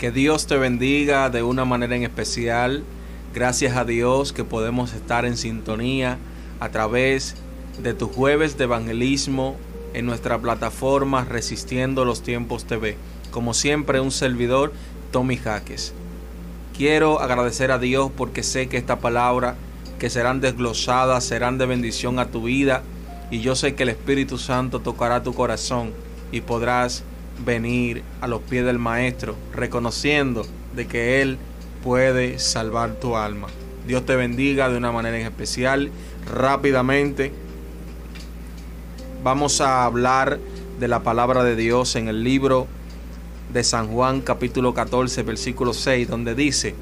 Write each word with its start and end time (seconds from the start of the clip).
Que 0.00 0.10
Dios 0.10 0.46
te 0.46 0.56
bendiga 0.56 1.28
de 1.28 1.42
una 1.42 1.66
manera 1.66 1.94
en 1.94 2.04
especial. 2.04 2.84
Gracias 3.34 3.76
a 3.76 3.84
Dios 3.84 4.32
que 4.32 4.44
podemos 4.44 4.94
estar 4.94 5.26
en 5.26 5.36
sintonía 5.36 6.16
a 6.58 6.70
través 6.70 7.36
de 7.82 7.92
tu 7.92 8.08
jueves 8.08 8.56
de 8.56 8.64
evangelismo 8.64 9.56
en 9.92 10.06
nuestra 10.06 10.38
plataforma 10.38 11.26
Resistiendo 11.26 12.06
los 12.06 12.22
Tiempos 12.22 12.64
TV. 12.64 12.96
Como 13.30 13.52
siempre, 13.52 14.00
un 14.00 14.10
servidor, 14.10 14.72
Tommy 15.10 15.36
Jaques. 15.36 15.92
Quiero 16.74 17.20
agradecer 17.20 17.70
a 17.70 17.78
Dios 17.78 18.10
porque 18.16 18.42
sé 18.42 18.68
que 18.70 18.78
esta 18.78 19.00
palabra 19.00 19.56
que 19.98 20.08
serán 20.08 20.40
desglosadas 20.40 21.24
serán 21.24 21.58
de 21.58 21.66
bendición 21.66 22.18
a 22.18 22.30
tu 22.30 22.44
vida 22.44 22.82
y 23.30 23.42
yo 23.42 23.54
sé 23.54 23.74
que 23.74 23.82
el 23.82 23.90
Espíritu 23.90 24.38
Santo 24.38 24.80
tocará 24.80 25.22
tu 25.22 25.34
corazón 25.34 25.92
y 26.32 26.40
podrás 26.40 27.04
venir 27.44 28.02
a 28.20 28.26
los 28.26 28.40
pies 28.42 28.64
del 28.64 28.78
Maestro 28.78 29.36
reconociendo 29.54 30.46
de 30.74 30.86
que 30.86 31.22
Él 31.22 31.38
puede 31.82 32.38
salvar 32.38 32.94
tu 32.94 33.16
alma. 33.16 33.48
Dios 33.86 34.04
te 34.04 34.16
bendiga 34.16 34.68
de 34.68 34.76
una 34.76 34.92
manera 34.92 35.18
en 35.18 35.26
especial. 35.26 35.90
Rápidamente 36.32 37.32
vamos 39.22 39.60
a 39.60 39.84
hablar 39.84 40.38
de 40.78 40.88
la 40.88 41.02
palabra 41.02 41.44
de 41.44 41.56
Dios 41.56 41.96
en 41.96 42.08
el 42.08 42.24
libro 42.24 42.66
de 43.52 43.64
San 43.64 43.88
Juan 43.88 44.20
capítulo 44.20 44.74
14 44.74 45.22
versículo 45.22 45.74
6 45.74 46.08
donde 46.08 46.34
dice, 46.34 46.74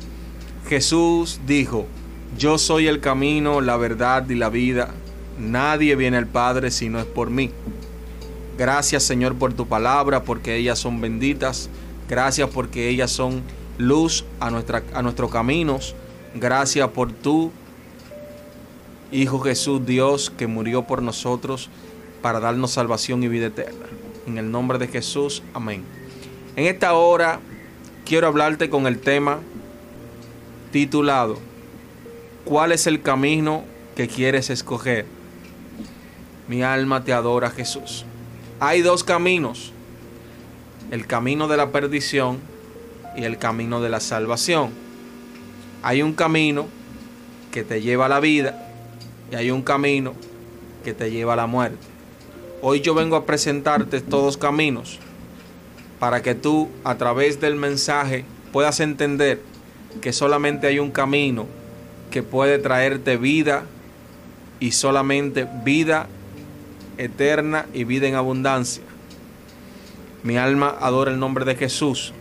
Jesús 0.68 1.40
dijo, 1.46 1.86
yo 2.36 2.58
soy 2.58 2.88
el 2.88 3.00
camino, 3.00 3.60
la 3.60 3.76
verdad 3.76 4.28
y 4.28 4.34
la 4.34 4.50
vida. 4.50 4.90
Nadie 5.38 5.96
viene 5.96 6.16
al 6.18 6.26
Padre 6.26 6.70
si 6.70 6.88
no 6.88 6.98
es 6.98 7.06
por 7.06 7.30
mí. 7.30 7.50
Gracias 8.58 9.04
Señor 9.04 9.36
por 9.36 9.54
tu 9.54 9.68
palabra, 9.68 10.24
porque 10.24 10.56
ellas 10.56 10.80
son 10.80 11.00
benditas. 11.00 11.70
Gracias 12.08 12.50
porque 12.50 12.88
ellas 12.88 13.10
son 13.10 13.42
luz 13.78 14.24
a, 14.40 14.50
nuestra, 14.50 14.82
a 14.92 15.00
nuestros 15.00 15.30
caminos. 15.30 15.94
Gracias 16.34 16.88
por 16.88 17.12
tu 17.12 17.52
Hijo 19.10 19.38
Jesús 19.40 19.86
Dios 19.86 20.28
que 20.28 20.46
murió 20.46 20.82
por 20.82 21.00
nosotros 21.00 21.70
para 22.20 22.40
darnos 22.40 22.72
salvación 22.72 23.22
y 23.22 23.28
vida 23.28 23.46
eterna. 23.46 23.86
En 24.26 24.36
el 24.36 24.50
nombre 24.50 24.78
de 24.78 24.88
Jesús, 24.88 25.42
amén. 25.54 25.84
En 26.56 26.66
esta 26.66 26.92
hora 26.92 27.40
quiero 28.04 28.26
hablarte 28.26 28.68
con 28.68 28.86
el 28.86 28.98
tema 28.98 29.38
titulado 30.72 31.38
¿Cuál 32.44 32.72
es 32.72 32.86
el 32.86 33.02
camino 33.02 33.64
que 33.94 34.08
quieres 34.08 34.50
escoger? 34.50 35.06
Mi 36.48 36.62
alma 36.62 37.04
te 37.04 37.12
adora 37.12 37.50
Jesús. 37.50 38.04
Hay 38.60 38.82
dos 38.82 39.04
caminos, 39.04 39.72
el 40.90 41.06
camino 41.06 41.46
de 41.46 41.56
la 41.56 41.70
perdición 41.70 42.40
y 43.16 43.22
el 43.22 43.38
camino 43.38 43.80
de 43.80 43.88
la 43.88 44.00
salvación. 44.00 44.70
Hay 45.84 46.02
un 46.02 46.12
camino 46.12 46.66
que 47.52 47.62
te 47.62 47.80
lleva 47.80 48.06
a 48.06 48.08
la 48.08 48.18
vida 48.18 48.68
y 49.30 49.36
hay 49.36 49.52
un 49.52 49.62
camino 49.62 50.14
que 50.82 50.92
te 50.92 51.08
lleva 51.12 51.34
a 51.34 51.36
la 51.36 51.46
muerte. 51.46 51.78
Hoy 52.60 52.80
yo 52.80 52.94
vengo 52.94 53.14
a 53.14 53.26
presentarte 53.26 54.00
todos 54.00 54.36
caminos 54.36 54.98
para 56.00 56.20
que 56.20 56.34
tú 56.34 56.68
a 56.82 56.96
través 56.96 57.40
del 57.40 57.54
mensaje 57.54 58.24
puedas 58.52 58.80
entender 58.80 59.40
que 60.00 60.12
solamente 60.12 60.66
hay 60.66 60.80
un 60.80 60.90
camino 60.90 61.46
que 62.10 62.24
puede 62.24 62.58
traerte 62.58 63.18
vida 63.18 63.66
y 64.58 64.72
solamente 64.72 65.46
vida 65.62 66.08
eterna 66.98 67.66
y 67.72 67.84
vida 67.84 68.06
en 68.06 68.14
abundancia. 68.14 68.82
Mi 70.22 70.36
alma 70.36 70.76
adora 70.80 71.10
el 71.10 71.18
nombre 71.18 71.44
de 71.44 71.54
Jesús. 71.54 72.12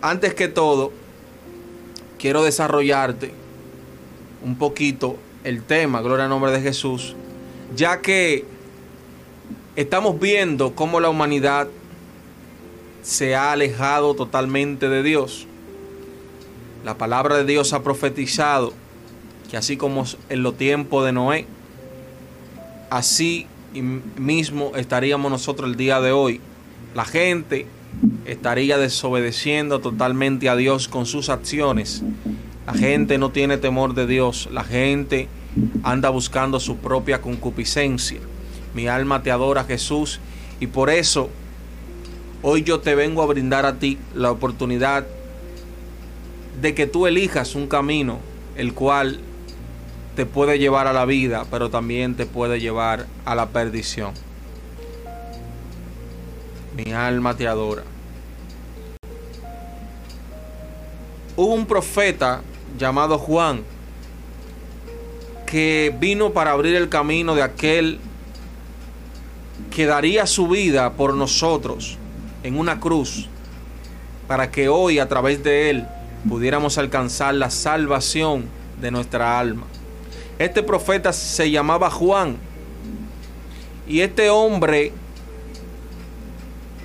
Antes 0.00 0.34
que 0.34 0.48
todo, 0.48 0.92
quiero 2.18 2.42
desarrollarte 2.42 3.32
un 4.44 4.56
poquito 4.56 5.16
el 5.44 5.62
tema, 5.62 6.00
gloria 6.00 6.24
al 6.24 6.30
nombre 6.30 6.52
de 6.52 6.60
Jesús, 6.60 7.14
ya 7.74 8.00
que 8.00 8.44
estamos 9.76 10.18
viendo 10.18 10.74
cómo 10.74 11.00
la 11.00 11.08
humanidad 11.08 11.68
se 13.02 13.34
ha 13.34 13.52
alejado 13.52 14.14
totalmente 14.14 14.88
de 14.88 15.02
Dios. 15.02 15.46
La 16.84 16.96
palabra 16.96 17.36
de 17.36 17.44
Dios 17.44 17.72
ha 17.72 17.82
profetizado 17.82 18.72
que 19.50 19.56
así 19.56 19.76
como 19.76 20.04
en 20.28 20.42
los 20.42 20.56
tiempos 20.56 21.04
de 21.04 21.12
Noé, 21.12 21.46
así 22.92 23.46
mismo 24.18 24.72
estaríamos 24.76 25.30
nosotros 25.30 25.70
el 25.70 25.76
día 25.76 26.02
de 26.02 26.12
hoy. 26.12 26.42
La 26.94 27.06
gente 27.06 27.66
estaría 28.26 28.76
desobedeciendo 28.76 29.80
totalmente 29.80 30.50
a 30.50 30.56
Dios 30.56 30.88
con 30.88 31.06
sus 31.06 31.30
acciones. 31.30 32.02
La 32.66 32.74
gente 32.74 33.16
no 33.16 33.30
tiene 33.30 33.56
temor 33.56 33.94
de 33.94 34.06
Dios. 34.06 34.50
La 34.52 34.62
gente 34.62 35.28
anda 35.82 36.10
buscando 36.10 36.60
su 36.60 36.76
propia 36.76 37.22
concupiscencia. 37.22 38.20
Mi 38.74 38.88
alma 38.88 39.22
te 39.22 39.30
adora 39.30 39.64
Jesús 39.64 40.20
y 40.60 40.66
por 40.66 40.90
eso 40.90 41.30
hoy 42.42 42.62
yo 42.62 42.80
te 42.80 42.94
vengo 42.94 43.22
a 43.22 43.26
brindar 43.26 43.64
a 43.64 43.78
ti 43.78 43.96
la 44.14 44.30
oportunidad 44.30 45.06
de 46.60 46.74
que 46.74 46.86
tú 46.86 47.06
elijas 47.06 47.54
un 47.54 47.68
camino 47.68 48.18
el 48.54 48.74
cual 48.74 49.18
te 50.14 50.26
puede 50.26 50.58
llevar 50.58 50.86
a 50.86 50.92
la 50.92 51.04
vida, 51.04 51.46
pero 51.50 51.70
también 51.70 52.14
te 52.14 52.26
puede 52.26 52.60
llevar 52.60 53.06
a 53.24 53.34
la 53.34 53.48
perdición. 53.48 54.12
Mi 56.76 56.92
alma 56.92 57.36
te 57.36 57.46
adora. 57.46 57.82
Hubo 61.36 61.54
un 61.54 61.66
profeta 61.66 62.42
llamado 62.78 63.18
Juan 63.18 63.62
que 65.46 65.94
vino 65.98 66.32
para 66.32 66.52
abrir 66.52 66.74
el 66.76 66.88
camino 66.88 67.34
de 67.34 67.42
aquel 67.42 67.98
que 69.70 69.86
daría 69.86 70.26
su 70.26 70.48
vida 70.48 70.92
por 70.92 71.14
nosotros 71.14 71.98
en 72.42 72.58
una 72.58 72.80
cruz, 72.80 73.28
para 74.28 74.50
que 74.50 74.68
hoy 74.68 74.98
a 74.98 75.08
través 75.08 75.42
de 75.42 75.70
él 75.70 75.86
pudiéramos 76.28 76.76
alcanzar 76.76 77.34
la 77.34 77.50
salvación 77.50 78.44
de 78.80 78.90
nuestra 78.90 79.38
alma. 79.38 79.66
Este 80.42 80.64
profeta 80.64 81.12
se 81.12 81.52
llamaba 81.52 81.88
Juan. 81.88 82.36
Y 83.86 84.00
este 84.00 84.28
hombre, 84.28 84.90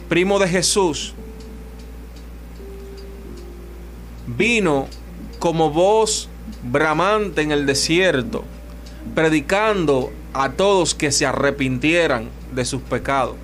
primo 0.07 0.37
de 0.37 0.47
Jesús, 0.47 1.15
vino 4.27 4.87
como 5.39 5.71
voz 5.71 6.29
bramante 6.61 7.41
en 7.41 7.51
el 7.51 7.65
desierto, 7.65 8.43
predicando 9.15 10.11
a 10.33 10.51
todos 10.51 10.93
que 10.93 11.11
se 11.11 11.25
arrepintieran 11.25 12.29
de 12.53 12.63
sus 12.63 12.83
pecados. 12.83 13.37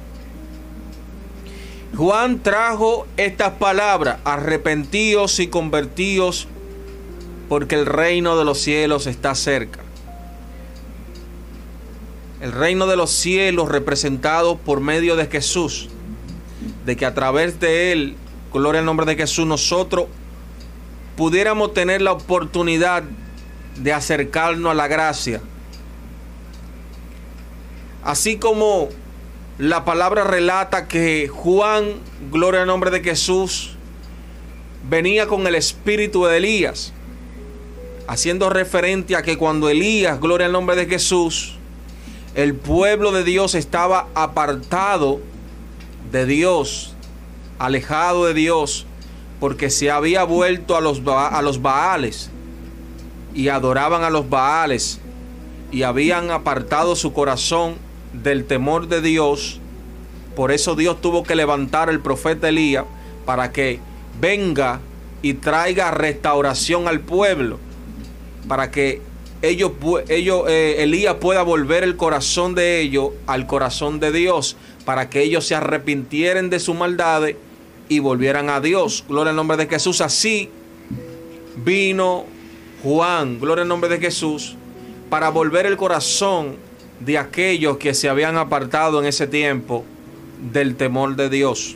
Juan 1.98 2.38
trajo 2.38 3.08
estas 3.18 3.54
palabras, 3.54 4.20
arrepentíos 4.26 5.40
y 5.40 5.48
convertíos, 5.48 6.48
porque 7.50 7.74
el 7.74 7.88
reino 7.88 8.38
de 8.38 8.46
los 8.46 8.60
cielos 8.60 9.08
está 9.08 9.34
cerca 9.34 9.83
el 12.44 12.52
reino 12.52 12.88
de 12.88 12.98
los 12.98 13.10
cielos 13.10 13.70
representado 13.70 14.58
por 14.58 14.82
medio 14.82 15.16
de 15.16 15.28
Jesús, 15.28 15.88
de 16.86 16.98
que 16.98 17.06
a 17.06 17.14
través 17.14 17.62
de 17.62 17.94
Él, 17.94 18.18
gloria 18.52 18.80
al 18.80 18.86
nombre 18.86 19.06
de 19.06 19.16
Jesús, 19.16 19.48
nosotros 19.48 20.08
pudiéramos 21.16 21.74
tener 21.74 22.02
la 22.02 22.12
oportunidad 22.12 23.04
de 23.78 23.94
acercarnos 23.94 24.74
a 24.74 24.76
la 24.76 24.90
gracia. 24.90 25.40
Así 28.04 28.36
como 28.36 28.90
la 29.58 29.86
palabra 29.86 30.26
relata 30.26 30.90
que 30.90 31.30
Juan, 31.30 31.94
gloria 32.30 32.64
al 32.64 32.68
nombre 32.68 32.92
de 32.92 33.02
Jesús, 33.02 33.78
venía 34.90 35.28
con 35.28 35.48
el 35.48 35.56
espíritu 35.56 36.26
de 36.26 36.36
Elías, 36.36 36.92
haciendo 38.06 38.50
referente 38.50 39.16
a 39.16 39.22
que 39.22 39.38
cuando 39.38 39.70
Elías, 39.70 40.20
gloria 40.20 40.48
al 40.48 40.52
nombre 40.52 40.76
de 40.76 40.88
Jesús, 40.88 41.58
el 42.36 42.56
pueblo 42.56 43.12
de 43.12 43.24
Dios 43.24 43.54
estaba 43.56 44.08
apartado 44.16 45.20
de 46.12 46.26
Dios, 46.26 46.94
alejado 47.60 48.26
de 48.26 48.34
Dios, 48.34 48.86
porque 49.40 49.70
se 49.70 49.92
había 49.92 50.24
vuelto 50.24 50.76
a 50.76 50.82
los, 50.82 51.02
a 51.06 51.42
los 51.42 51.62
Baales 51.62 52.30
y 53.36 53.50
adoraban 53.50 54.04
a 54.04 54.10
los 54.10 54.30
Baales 54.30 55.00
y 55.72 55.84
habían 55.84 56.32
apartado 56.32 56.96
su 56.96 57.14
corazón 57.14 57.76
del 58.14 58.46
temor 58.46 58.88
de 58.88 59.02
Dios. 59.02 59.60
Por 60.36 60.52
eso 60.52 60.76
Dios 60.76 61.02
tuvo 61.02 61.24
que 61.24 61.36
levantar 61.36 61.90
el 61.90 62.00
profeta 62.00 62.50
Elías 62.50 62.86
para 63.26 63.52
que 63.52 63.80
venga 64.20 64.80
y 65.22 65.36
traiga 65.36 65.92
restauración 65.92 66.88
al 66.88 67.00
pueblo, 67.00 67.60
para 68.48 68.72
que 68.72 69.02
ellos, 69.44 69.74
ellos 70.08 70.46
eh, 70.48 70.78
Elías 70.80 71.16
pueda 71.16 71.44
volver 71.44 71.84
el 71.84 71.98
corazón 71.98 72.56
de 72.56 72.80
ellos 72.80 73.10
al 73.28 73.46
corazón 73.46 74.00
de 74.00 74.14
Dios, 74.14 74.56
para 74.86 75.10
que 75.10 75.22
ellos 75.22 75.46
se 75.46 75.54
arrepintieran 75.54 76.50
de 76.50 76.60
sus 76.60 76.76
maldades 76.76 77.36
y 77.90 78.00
volvieran 78.00 78.50
a 78.50 78.62
Dios. 78.62 79.04
Gloria 79.08 79.32
al 79.32 79.36
nombre 79.36 79.58
de 79.58 79.68
Jesús. 79.68 80.00
Así 80.00 80.50
vino 81.58 82.26
Juan, 82.84 83.40
gloria 83.40 83.64
al 83.64 83.68
nombre 83.68 83.90
de 83.90 84.00
Jesús, 84.00 84.56
para 85.10 85.30
volver 85.30 85.66
el 85.66 85.76
corazón 85.76 86.56
de 87.02 87.18
aquellos 87.18 87.78
que 87.78 87.94
se 87.94 88.08
habían 88.08 88.38
apartado 88.38 89.02
en 89.02 89.06
ese 89.06 89.28
tiempo 89.28 89.84
del 90.54 90.78
temor 90.78 91.18
de 91.18 91.30
Dios. 91.30 91.76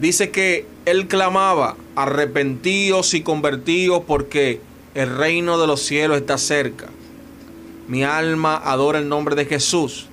Dice 0.00 0.30
que 0.30 0.71
él 0.84 1.08
clamaba, 1.08 1.76
arrepentíos 1.94 3.14
y 3.14 3.22
convertíos 3.22 4.02
porque 4.06 4.60
el 4.94 5.16
reino 5.16 5.58
de 5.58 5.66
los 5.66 5.80
cielos 5.82 6.16
está 6.16 6.38
cerca. 6.38 6.88
Mi 7.88 8.04
alma 8.04 8.60
adora 8.64 8.98
el 8.98 9.08
nombre 9.08 9.34
de 9.34 9.44
Jesús. 9.44 10.06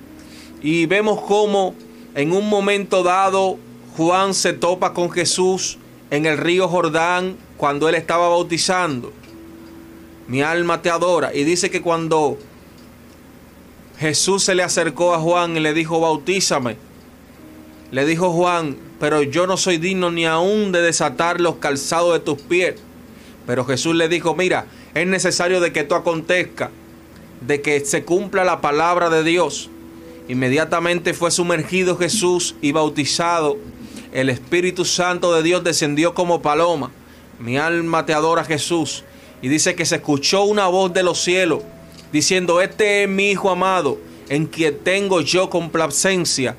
Y 0.62 0.86
vemos 0.86 1.20
cómo 1.22 1.74
en 2.14 2.32
un 2.32 2.48
momento 2.48 3.02
dado 3.02 3.58
Juan 3.96 4.34
se 4.34 4.52
topa 4.52 4.94
con 4.94 5.10
Jesús 5.10 5.78
en 6.10 6.26
el 6.26 6.38
río 6.38 6.68
Jordán 6.68 7.36
cuando 7.56 7.88
él 7.88 7.94
estaba 7.94 8.28
bautizando. 8.28 9.12
Mi 10.28 10.42
alma 10.42 10.82
te 10.82 10.90
adora. 10.90 11.34
Y 11.34 11.44
dice 11.44 11.70
que 11.70 11.82
cuando 11.82 12.38
Jesús 13.98 14.44
se 14.44 14.54
le 14.54 14.62
acercó 14.62 15.14
a 15.14 15.18
Juan 15.18 15.56
y 15.56 15.60
le 15.60 15.74
dijo, 15.74 16.00
bautízame, 16.00 16.76
le 17.90 18.06
dijo 18.06 18.32
Juan, 18.32 18.76
pero 18.98 19.22
yo 19.22 19.46
no 19.46 19.56
soy 19.56 19.78
digno 19.78 20.10
ni 20.10 20.26
aún 20.26 20.72
de 20.72 20.82
desatar 20.82 21.40
los 21.40 21.56
calzados 21.56 22.12
de 22.12 22.20
tus 22.20 22.40
pies. 22.40 22.76
Pero 23.46 23.64
Jesús 23.64 23.96
le 23.96 24.08
dijo, 24.08 24.36
mira, 24.36 24.66
es 24.94 25.06
necesario 25.06 25.60
de 25.60 25.72
que 25.72 25.80
esto 25.80 25.96
acontezca, 25.96 26.70
de 27.40 27.62
que 27.62 27.80
se 27.80 28.04
cumpla 28.04 28.44
la 28.44 28.60
palabra 28.60 29.10
de 29.10 29.24
Dios. 29.24 29.70
Inmediatamente 30.28 31.14
fue 31.14 31.30
sumergido 31.30 31.96
Jesús 31.96 32.54
y 32.60 32.72
bautizado. 32.72 33.56
El 34.12 34.28
Espíritu 34.28 34.84
Santo 34.84 35.34
de 35.34 35.42
Dios 35.42 35.64
descendió 35.64 36.14
como 36.14 36.42
paloma. 36.42 36.92
Mi 37.40 37.56
alma 37.56 38.06
te 38.06 38.14
adora 38.14 38.44
Jesús. 38.44 39.02
Y 39.42 39.48
dice 39.48 39.74
que 39.74 39.86
se 39.86 39.96
escuchó 39.96 40.44
una 40.44 40.68
voz 40.68 40.92
de 40.92 41.02
los 41.02 41.20
cielos 41.20 41.62
diciendo, 42.12 42.60
este 42.60 43.04
es 43.04 43.08
mi 43.08 43.30
Hijo 43.30 43.50
amado, 43.50 43.98
en 44.28 44.46
quien 44.46 44.78
tengo 44.78 45.20
yo 45.20 45.48
complacencia. 45.50 46.56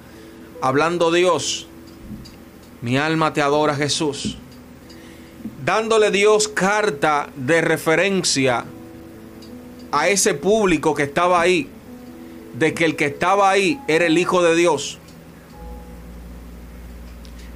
Hablando 0.63 1.11
Dios, 1.11 1.65
mi 2.81 2.95
alma 2.95 3.33
te 3.33 3.41
adora 3.41 3.73
Jesús. 3.73 4.37
Dándole 5.65 6.11
Dios 6.11 6.47
carta 6.47 7.29
de 7.35 7.61
referencia 7.61 8.65
a 9.91 10.07
ese 10.07 10.35
público 10.35 10.93
que 10.93 11.03
estaba 11.03 11.41
ahí, 11.41 11.67
de 12.53 12.75
que 12.75 12.85
el 12.85 12.95
que 12.95 13.05
estaba 13.05 13.49
ahí 13.49 13.79
era 13.87 14.05
el 14.05 14.19
Hijo 14.19 14.43
de 14.43 14.55
Dios. 14.55 14.99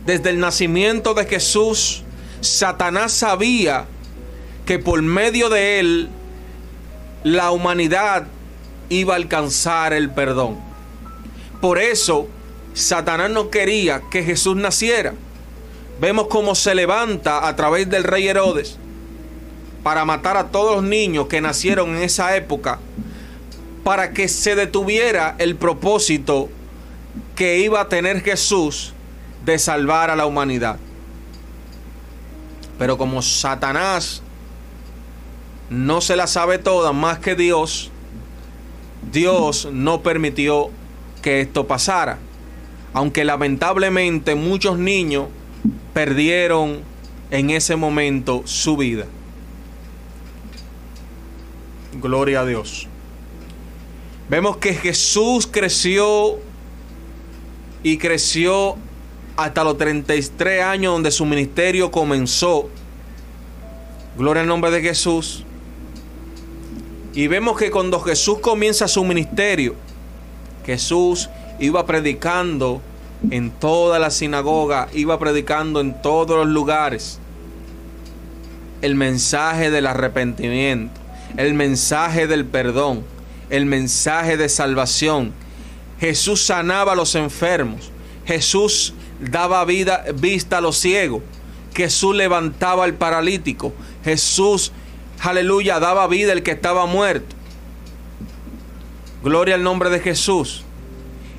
Desde 0.07 0.31
el 0.31 0.39
nacimiento 0.39 1.13
de 1.13 1.25
Jesús, 1.25 2.03
Satanás 2.41 3.11
sabía 3.11 3.85
que 4.65 4.79
por 4.79 4.99
medio 5.03 5.49
de 5.49 5.79
él 5.79 6.09
la 7.23 7.51
humanidad 7.51 8.25
iba 8.89 9.13
a 9.13 9.17
alcanzar 9.17 9.93
el 9.93 10.09
perdón. 10.09 10.57
Por 11.61 11.77
eso 11.77 12.29
Satanás 12.75 13.31
no 13.31 13.49
quería 13.49 14.01
que 14.11 14.21
Jesús 14.21 14.57
naciera. 14.57 15.13
Vemos 16.01 16.27
cómo 16.27 16.55
se 16.55 16.75
levanta 16.75 17.47
a 17.47 17.55
través 17.55 17.89
del 17.89 18.03
rey 18.03 18.27
Herodes 18.27 18.77
para 19.81 20.03
matar 20.03 20.35
a 20.35 20.49
todos 20.49 20.75
los 20.75 20.83
niños 20.83 21.27
que 21.27 21.39
nacieron 21.39 21.95
en 21.95 22.03
esa 22.03 22.35
época, 22.35 22.79
para 23.85 24.11
que 24.11 24.27
se 24.27 24.55
detuviera 24.55 25.35
el 25.37 25.55
propósito 25.55 26.49
que 27.35 27.59
iba 27.59 27.79
a 27.79 27.87
tener 27.87 28.21
Jesús 28.21 28.93
de 29.45 29.57
salvar 29.57 30.09
a 30.09 30.17
la 30.17 30.25
humanidad. 30.25 30.77
Pero 32.77 32.97
como 32.97 33.21
Satanás 33.21 34.21
no 35.69 36.01
se 36.01 36.17
la 36.17 36.27
sabe 36.27 36.57
toda 36.57 36.91
más 36.91 37.19
que 37.19 37.35
Dios, 37.35 37.89
Dios 39.13 39.69
no 39.71 40.01
permitió 40.01 40.71
que 41.21 41.39
esto 41.39 41.67
pasara. 41.67 42.17
Aunque 42.95 43.25
lamentablemente 43.25 44.35
muchos 44.35 44.79
niños 44.79 45.27
perdieron 45.93 46.79
en 47.29 47.49
ese 47.49 47.75
momento 47.75 48.43
su 48.45 48.77
vida. 48.77 49.05
Gloria 52.01 52.39
a 52.39 52.45
Dios. 52.45 52.87
Vemos 54.29 54.55
que 54.57 54.73
Jesús 54.73 55.45
creció 55.45 56.39
y 57.83 57.97
creció 57.97 58.77
hasta 59.35 59.65
los 59.65 59.77
33 59.77 60.63
años 60.63 60.93
donde 60.93 61.11
su 61.11 61.25
ministerio 61.25 61.91
comenzó. 61.91 62.69
Gloria 64.17 64.43
al 64.43 64.47
nombre 64.47 64.71
de 64.71 64.81
Jesús. 64.81 65.43
Y 67.13 67.27
vemos 67.27 67.57
que 67.57 67.69
cuando 67.71 67.99
Jesús 67.99 68.39
comienza 68.39 68.87
su 68.87 69.03
ministerio, 69.03 69.75
Jesús 70.65 71.29
iba 71.59 71.85
predicando 71.85 72.81
en 73.31 73.51
toda 73.51 73.99
la 73.99 74.11
sinagoga, 74.11 74.87
iba 74.93 75.17
predicando 75.19 75.81
en 75.81 76.01
todos 76.01 76.37
los 76.37 76.47
lugares 76.47 77.19
el 78.81 78.95
mensaje 78.95 79.71
del 79.71 79.87
arrepentimiento, 79.87 80.99
el 81.37 81.53
mensaje 81.53 82.27
del 82.27 82.45
perdón, 82.45 83.03
el 83.49 83.65
mensaje 83.65 84.37
de 84.37 84.49
salvación. 84.49 85.33
Jesús 85.99 86.41
sanaba 86.43 86.91
a 86.91 86.95
los 86.95 87.15
enfermos, 87.15 87.91
Jesús 88.25 88.93
daba 89.19 89.63
vida, 89.65 90.05
vista 90.15 90.57
a 90.57 90.61
los 90.61 90.77
ciegos, 90.77 91.23
Jesús 91.73 92.15
levantaba 92.15 92.83
al 92.83 92.93
paralítico, 92.95 93.73
Jesús 94.03 94.71
aleluya, 95.21 95.79
daba 95.79 96.07
vida 96.07 96.33
el 96.33 96.43
que 96.43 96.51
estaba 96.51 96.85
muerto. 96.85 97.35
Gloria 99.23 99.55
al 99.55 99.63
nombre 99.63 99.89
de 99.89 99.99
Jesús. 99.99 100.64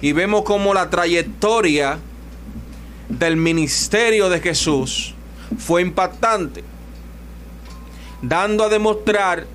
Y 0.02 0.12
vemos 0.12 0.42
como 0.42 0.74
la 0.74 0.90
trayectoria 0.90 1.98
del 3.08 3.36
ministerio 3.36 4.28
de 4.28 4.40
Jesús 4.40 5.14
fue 5.58 5.80
impactante, 5.80 6.64
dando 8.20 8.64
a 8.64 8.68
demostrar 8.68 9.46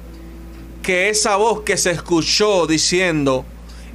que 0.81 1.09
esa 1.09 1.35
voz 1.35 1.61
que 1.61 1.77
se 1.77 1.91
escuchó 1.91 2.65
diciendo, 2.65 3.45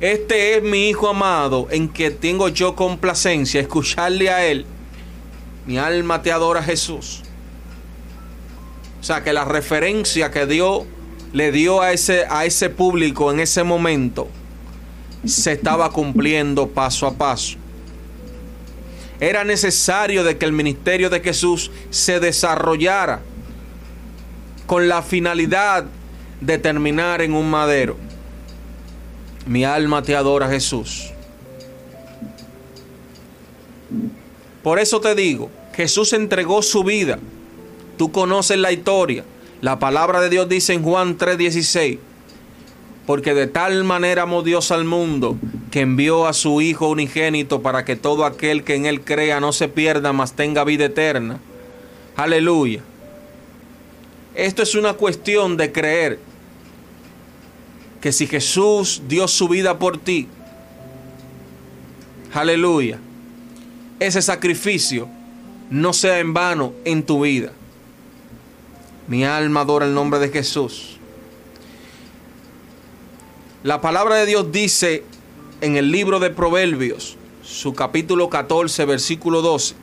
este 0.01 0.57
es 0.57 0.63
mi 0.63 0.89
Hijo 0.89 1.09
amado 1.09 1.67
en 1.71 1.89
que 1.89 2.11
tengo 2.11 2.49
yo 2.49 2.77
complacencia, 2.77 3.61
escucharle 3.61 4.31
a 4.31 4.47
Él, 4.47 4.67
mi 5.67 5.79
alma 5.79 6.23
te 6.23 6.31
adora 6.31 6.63
Jesús. 6.63 7.23
O 9.01 9.03
sea, 9.03 9.25
que 9.25 9.33
la 9.33 9.45
referencia 9.45 10.31
que 10.31 10.47
Dios 10.47 10.85
le 11.33 11.51
dio 11.51 11.81
a 11.81 11.93
ese, 11.93 12.25
a 12.29 12.45
ese 12.45 12.71
público 12.71 13.33
en 13.33 13.41
ese 13.41 13.65
momento 13.65 14.29
se 15.25 15.53
estaba 15.53 15.91
cumpliendo 15.91 16.69
paso 16.69 17.07
a 17.07 17.15
paso. 17.15 17.57
Era 19.19 19.45
necesario 19.45 20.25
de 20.25 20.37
que 20.37 20.45
el 20.45 20.53
ministerio 20.53 21.09
de 21.09 21.21
Jesús 21.21 21.71
se 21.91 22.21
desarrollara 22.21 23.23
con 24.67 24.89
la 24.89 25.03
finalidad 25.03 25.87
de 26.41 26.59
terminar 26.59 27.23
en 27.23 27.33
un 27.33 27.49
madero. 27.49 27.97
Mi 29.47 29.65
alma 29.65 30.03
te 30.03 30.15
adora 30.15 30.49
Jesús. 30.49 31.13
Por 34.63 34.79
eso 34.79 35.01
te 35.01 35.15
digo, 35.15 35.51
Jesús 35.75 36.13
entregó 36.13 36.61
su 36.61 36.83
vida 36.85 37.19
Tú 37.97 38.13
conoces 38.13 38.59
la 38.59 38.73
historia. 38.73 39.25
La 39.61 39.79
palabra 39.79 40.21
de 40.21 40.29
Dios 40.29 40.49
dice 40.49 40.75
en 40.75 40.83
Juan 40.83 41.17
3:16, 41.17 41.99
porque 43.07 43.35
de 43.35 43.47
tal 43.47 43.85
manera 43.85 44.23
amó 44.23 44.43
Dios 44.43 44.73
al 44.73 44.85
mundo 44.85 45.37
que 45.71 45.81
envió 45.81 46.27
a 46.27 46.33
su 46.33 46.61
Hijo 46.61 46.89
unigénito 46.89 47.63
para 47.63 47.85
que 47.85 47.97
todo 47.97 48.25
aquel 48.25 48.65
que 48.65 48.75
en 48.75 48.87
Él 48.87 49.01
crea 49.03 49.41
no 49.41 49.53
se 49.53 49.69
pierda, 49.69 50.13
mas 50.13 50.33
tenga 50.33 50.65
vida 50.65 50.87
eterna. 50.87 51.39
Aleluya. 52.17 52.83
Esto 54.35 54.63
es 54.63 54.75
una 54.75 54.95
cuestión 54.95 55.57
de 55.57 55.73
creer 55.73 56.19
que 58.01 58.13
si 58.13 58.27
Jesús 58.27 59.03
dio 59.09 59.29
su 59.29 59.49
vida 59.49 59.79
por 59.79 59.99
ti, 59.99 60.29
aleluya, 62.35 62.99
ese 63.99 64.21
sacrificio 64.21 65.09
no 65.71 65.93
sea 65.93 66.19
en 66.19 66.35
vano 66.35 66.73
en 66.85 67.03
tu 67.03 67.23
vida. 67.23 67.53
Mi 69.09 69.25
alma 69.25 69.61
adora 69.61 69.87
el 69.87 69.95
nombre 69.95 70.19
de 70.19 70.29
Jesús. 70.29 70.96
La 73.67 73.81
palabra 73.81 74.15
de 74.15 74.27
Dios 74.27 74.53
dice 74.53 75.03
en 75.61 75.75
el 75.75 75.91
libro 75.91 76.21
de 76.21 76.31
Proverbios, 76.31 77.17
su 77.43 77.75
capítulo 77.75 78.31
14, 78.31 78.85
versículo 78.85 79.43
12. 79.43 79.75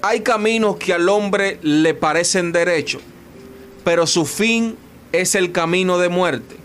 Hay 0.00 0.20
caminos 0.20 0.76
que 0.76 0.94
al 0.94 1.10
hombre 1.10 1.58
le 1.60 1.92
parecen 1.92 2.50
derechos, 2.50 3.02
pero 3.84 4.06
su 4.06 4.24
fin 4.24 4.78
es 5.12 5.34
el 5.34 5.52
camino 5.52 5.98
de 5.98 6.08
muerte. 6.08 6.56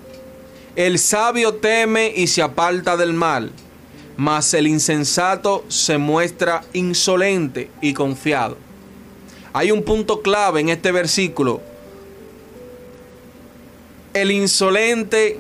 El 0.78 1.00
sabio 1.00 1.56
teme 1.56 2.14
y 2.16 2.28
se 2.28 2.42
aparta 2.42 2.96
del 2.96 3.12
mal, 3.12 3.52
mas 4.16 4.54
el 4.54 4.68
insensato 4.68 5.66
se 5.68 5.98
muestra 5.98 6.64
insolente 6.72 7.70
y 7.82 7.94
confiado. 7.94 8.58
Hay 9.52 9.70
un 9.70 9.84
punto 9.84 10.22
clave 10.22 10.62
en 10.62 10.70
este 10.70 10.94
versículo. 10.94 11.62
El 14.14 14.32
insolente, 14.32 15.40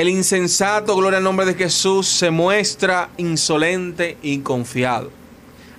el 0.00 0.08
insensato, 0.08 0.94
gloria 0.96 1.18
al 1.18 1.24
nombre 1.24 1.44
de 1.44 1.54
Jesús, 1.54 2.06
se 2.06 2.30
muestra 2.30 3.10
insolente 3.16 4.16
y 4.22 4.38
confiado. 4.38 5.10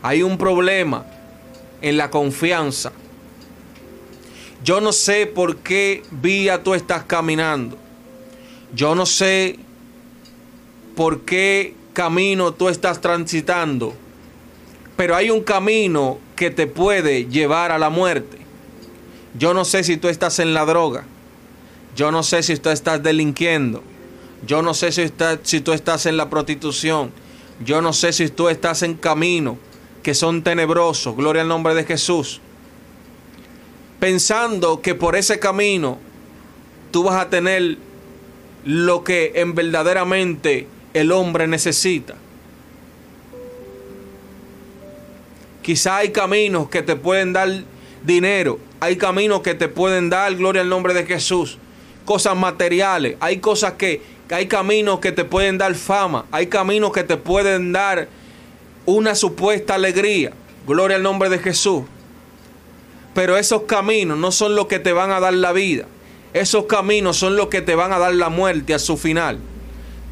Hay 0.01 0.23
un 0.23 0.37
problema 0.37 1.05
en 1.81 1.95
la 1.95 2.09
confianza. 2.09 2.91
Yo 4.61 4.81
no 4.81 4.91
sé 4.91 5.25
por 5.25 5.57
qué 5.57 6.03
vía 6.11 6.63
tú 6.63 6.73
estás 6.73 7.05
caminando. 7.05 7.77
Yo 8.73 8.93
no 8.93 9.05
sé 9.05 9.57
por 10.97 11.21
qué 11.21 11.73
camino 11.93 12.53
tú 12.53 12.67
estás 12.67 12.99
transitando. 12.99 13.93
Pero 14.97 15.15
hay 15.15 15.29
un 15.29 15.43
camino 15.43 16.19
que 16.35 16.51
te 16.51 16.67
puede 16.67 17.25
llevar 17.27 17.71
a 17.71 17.79
la 17.79 17.89
muerte. 17.89 18.37
Yo 19.37 19.53
no 19.53 19.63
sé 19.63 19.85
si 19.85 19.95
tú 19.95 20.09
estás 20.09 20.39
en 20.39 20.53
la 20.53 20.65
droga. 20.65 21.05
Yo 21.95 22.11
no 22.11 22.21
sé 22.21 22.43
si 22.43 22.57
tú 22.57 22.69
estás 22.69 23.01
delinquiendo. 23.01 23.81
Yo 24.45 24.61
no 24.61 24.73
sé 24.73 24.91
si, 24.91 25.01
está, 25.01 25.39
si 25.43 25.61
tú 25.61 25.73
estás 25.73 26.05
en 26.05 26.17
la 26.17 26.29
prostitución. 26.29 27.11
Yo 27.63 27.81
no 27.81 27.93
sé 27.93 28.13
si 28.13 28.29
tú 28.29 28.49
estás 28.49 28.83
en 28.83 28.95
camino 28.95 29.57
que 30.03 30.13
son 30.13 30.43
tenebrosos. 30.43 31.15
Gloria 31.15 31.41
al 31.41 31.47
nombre 31.47 31.73
de 31.75 31.83
Jesús. 31.83 32.39
Pensando 33.99 34.81
que 34.81 34.95
por 34.95 35.15
ese 35.15 35.39
camino 35.39 35.97
tú 36.91 37.03
vas 37.03 37.21
a 37.21 37.29
tener 37.29 37.77
lo 38.65 39.03
que 39.03 39.33
en 39.35 39.55
verdaderamente 39.55 40.67
el 40.93 41.11
hombre 41.11 41.47
necesita. 41.47 42.15
Quizá 45.61 45.97
hay 45.97 46.09
caminos 46.09 46.69
que 46.69 46.81
te 46.81 46.95
pueden 46.95 47.33
dar 47.33 47.49
dinero, 48.03 48.59
hay 48.79 48.95
caminos 48.95 49.41
que 49.41 49.53
te 49.53 49.67
pueden 49.67 50.09
dar 50.09 50.33
gloria 50.35 50.61
al 50.61 50.69
nombre 50.69 50.93
de 50.93 51.05
Jesús, 51.05 51.57
cosas 52.05 52.35
materiales, 52.35 53.17
hay 53.19 53.37
cosas 53.37 53.73
que 53.73 54.01
hay 54.35 54.47
caminos 54.47 54.99
que 54.99 55.11
te 55.11 55.25
pueden 55.25 55.57
dar 55.57 55.73
fama, 55.75 56.25
hay 56.31 56.47
caminos 56.47 56.91
que 56.91 57.03
te 57.03 57.17
pueden 57.17 57.71
dar 57.71 58.07
una 58.85 59.15
supuesta 59.15 59.75
alegría, 59.75 60.31
gloria 60.67 60.97
al 60.97 61.03
nombre 61.03 61.29
de 61.29 61.39
Jesús. 61.39 61.83
Pero 63.13 63.37
esos 63.37 63.63
caminos 63.63 64.17
no 64.17 64.31
son 64.31 64.55
los 64.55 64.67
que 64.67 64.79
te 64.79 64.93
van 64.93 65.11
a 65.11 65.19
dar 65.19 65.33
la 65.33 65.51
vida. 65.51 65.85
Esos 66.33 66.65
caminos 66.65 67.17
son 67.17 67.35
los 67.35 67.47
que 67.47 67.61
te 67.61 67.75
van 67.75 67.91
a 67.91 67.97
dar 67.97 68.13
la 68.13 68.29
muerte 68.29 68.73
a 68.73 68.79
su 68.79 68.97
final. 68.97 69.39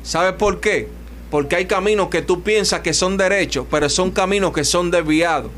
¿Sabes 0.04 0.34
por 0.34 0.60
qué? 0.60 0.88
Porque 1.30 1.56
hay 1.56 1.66
caminos 1.66 2.10
que 2.10 2.22
tú 2.22 2.42
piensas 2.42 2.82
que 2.82 2.94
son 2.94 3.18
derechos, 3.18 3.68
pero 3.70 3.90
son 3.90 4.12
caminos 4.12 4.52
que 4.52 4.64
son 4.64 4.90
desviados. 4.90 5.52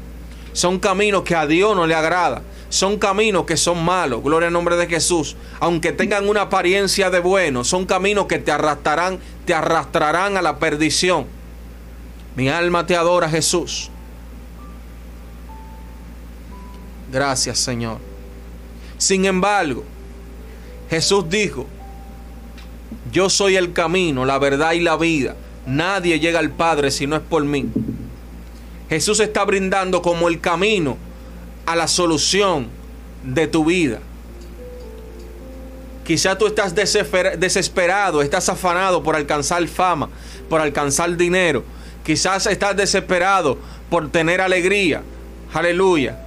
Son 0.51 0.79
caminos 0.79 1.23
que 1.23 1.35
a 1.35 1.47
Dios 1.47 1.75
no 1.75 1.87
le 1.87 1.95
agrada. 1.95 2.41
Son 2.69 2.99
caminos 2.99 3.45
que 3.45 3.57
son 3.57 3.83
malos. 3.83 4.23
Gloria 4.23 4.47
al 4.47 4.53
nombre 4.53 4.77
de 4.77 4.87
Jesús. 4.87 5.35
Aunque 5.59 5.91
tengan 5.91 6.29
una 6.29 6.41
apariencia 6.41 7.09
de 7.09 7.19
bueno, 7.19 7.63
son 7.63 7.85
caminos 7.85 8.27
que 8.27 8.37
te 8.37 8.51
arrastrarán, 8.51 9.19
te 9.45 9.53
arrastrarán 9.53 10.37
a 10.37 10.41
la 10.41 10.59
perdición. 10.59 11.25
Mi 12.35 12.47
alma 12.47 12.85
te 12.85 12.95
adora, 12.95 13.27
Jesús. 13.27 13.89
Gracias, 17.11 17.57
Señor. 17.57 17.97
Sin 18.99 19.25
embargo, 19.25 19.83
Jesús 20.89 21.27
dijo, 21.27 21.65
yo 23.11 23.29
soy 23.29 23.55
el 23.55 23.73
camino, 23.73 24.25
la 24.25 24.37
verdad 24.37 24.73
y 24.73 24.79
la 24.81 24.95
vida. 24.95 25.35
Nadie 25.65 26.19
llega 26.19 26.39
al 26.39 26.51
Padre 26.51 26.91
si 26.91 27.07
no 27.07 27.15
es 27.15 27.21
por 27.21 27.43
mí. 27.43 27.65
Jesús 28.89 29.19
está 29.19 29.43
brindando 29.45 30.01
como 30.01 30.27
el 30.27 30.39
camino 30.39 30.97
a 31.69 31.75
la 31.75 31.87
solución 31.87 32.67
de 33.23 33.45
tu 33.45 33.63
vida. 33.63 33.99
Quizá 36.03 36.35
tú 36.35 36.47
estás 36.47 36.73
desesperado, 36.73 38.23
estás 38.23 38.49
afanado 38.49 39.03
por 39.03 39.15
alcanzar 39.15 39.67
fama, 39.67 40.09
por 40.49 40.61
alcanzar 40.61 41.15
dinero. 41.15 41.63
Quizás 42.03 42.47
estás 42.47 42.75
desesperado 42.75 43.59
por 43.91 44.09
tener 44.09 44.41
alegría. 44.41 45.03
Aleluya. 45.53 46.17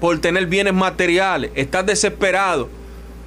Por 0.00 0.20
tener 0.20 0.46
bienes 0.46 0.74
materiales. 0.74 1.50
Estás 1.56 1.84
desesperado 1.84 2.68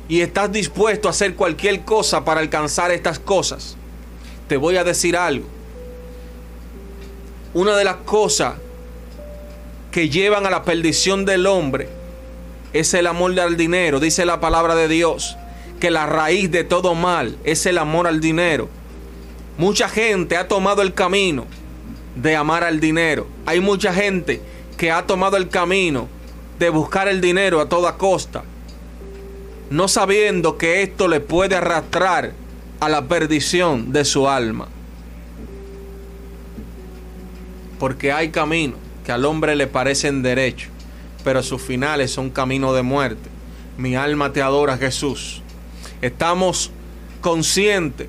y 0.08 0.22
estás 0.22 0.50
dispuesto 0.54 1.10
a 1.10 1.12
hacer 1.12 1.36
cualquier 1.36 1.82
cosa 1.82 2.24
para 2.24 2.40
alcanzar 2.40 2.92
estas 2.92 3.20
cosas, 3.20 3.76
te 4.48 4.56
voy 4.56 4.78
a 4.78 4.86
decir 4.86 5.18
algo. 5.18 5.46
Una 7.54 7.76
de 7.76 7.84
las 7.84 7.98
cosas 7.98 8.54
que 9.92 10.10
llevan 10.10 10.46
a 10.46 10.50
la 10.50 10.64
perdición 10.64 11.26
del 11.26 11.48
hombre 11.48 11.90
es 12.74 12.94
el 12.94 13.08
amor 13.08 13.40
al 13.40 13.58
dinero, 13.58 14.00
dice 14.00 14.26
la 14.26 14.40
palabra 14.40 14.76
de 14.76 14.88
Dios, 14.88 15.38
que 15.80 15.92
la 15.92 16.06
raíz 16.06 16.52
de 16.52 16.64
todo 16.64 16.94
mal 16.96 17.38
es 17.44 17.66
el 17.66 17.78
amor 17.78 18.08
al 18.08 18.22
dinero. 18.22 18.70
Mucha 19.58 19.90
gente 19.90 20.38
ha 20.38 20.48
tomado 20.48 20.82
el 20.82 20.94
camino 20.94 21.46
de 22.16 22.36
amar 22.36 22.64
al 22.64 22.80
dinero. 22.80 23.28
Hay 23.46 23.60
mucha 23.60 23.94
gente 23.94 24.42
que 24.78 24.92
ha 24.92 25.06
tomado 25.06 25.38
el 25.38 25.50
camino 25.50 26.08
de 26.60 26.70
buscar 26.70 27.08
el 27.08 27.22
dinero 27.22 27.60
a 27.60 27.70
toda 27.70 27.98
costa 27.98 28.44
no 29.70 29.88
sabiendo 29.88 30.58
que 30.58 30.82
esto 30.82 31.08
le 31.08 31.20
puede 31.20 31.56
arrastrar 31.56 32.34
a 32.80 32.90
la 32.90 33.08
perdición 33.08 33.92
de 33.92 34.04
su 34.06 34.28
alma. 34.28 34.68
Porque 37.78 38.12
hay 38.12 38.30
caminos 38.30 38.80
que 39.10 39.14
al 39.14 39.26
hombre 39.26 39.56
le 39.56 39.66
parecen 39.66 40.22
derechos, 40.22 40.70
pero 41.24 41.42
sus 41.42 41.64
finales 41.64 42.12
son 42.12 42.30
caminos 42.30 42.76
de 42.76 42.84
muerte. 42.84 43.28
Mi 43.76 43.96
alma 43.96 44.34
te 44.34 44.44
adora, 44.44 44.78
Jesús. 44.78 45.42
Estamos 46.00 46.70
conscientes 47.20 48.08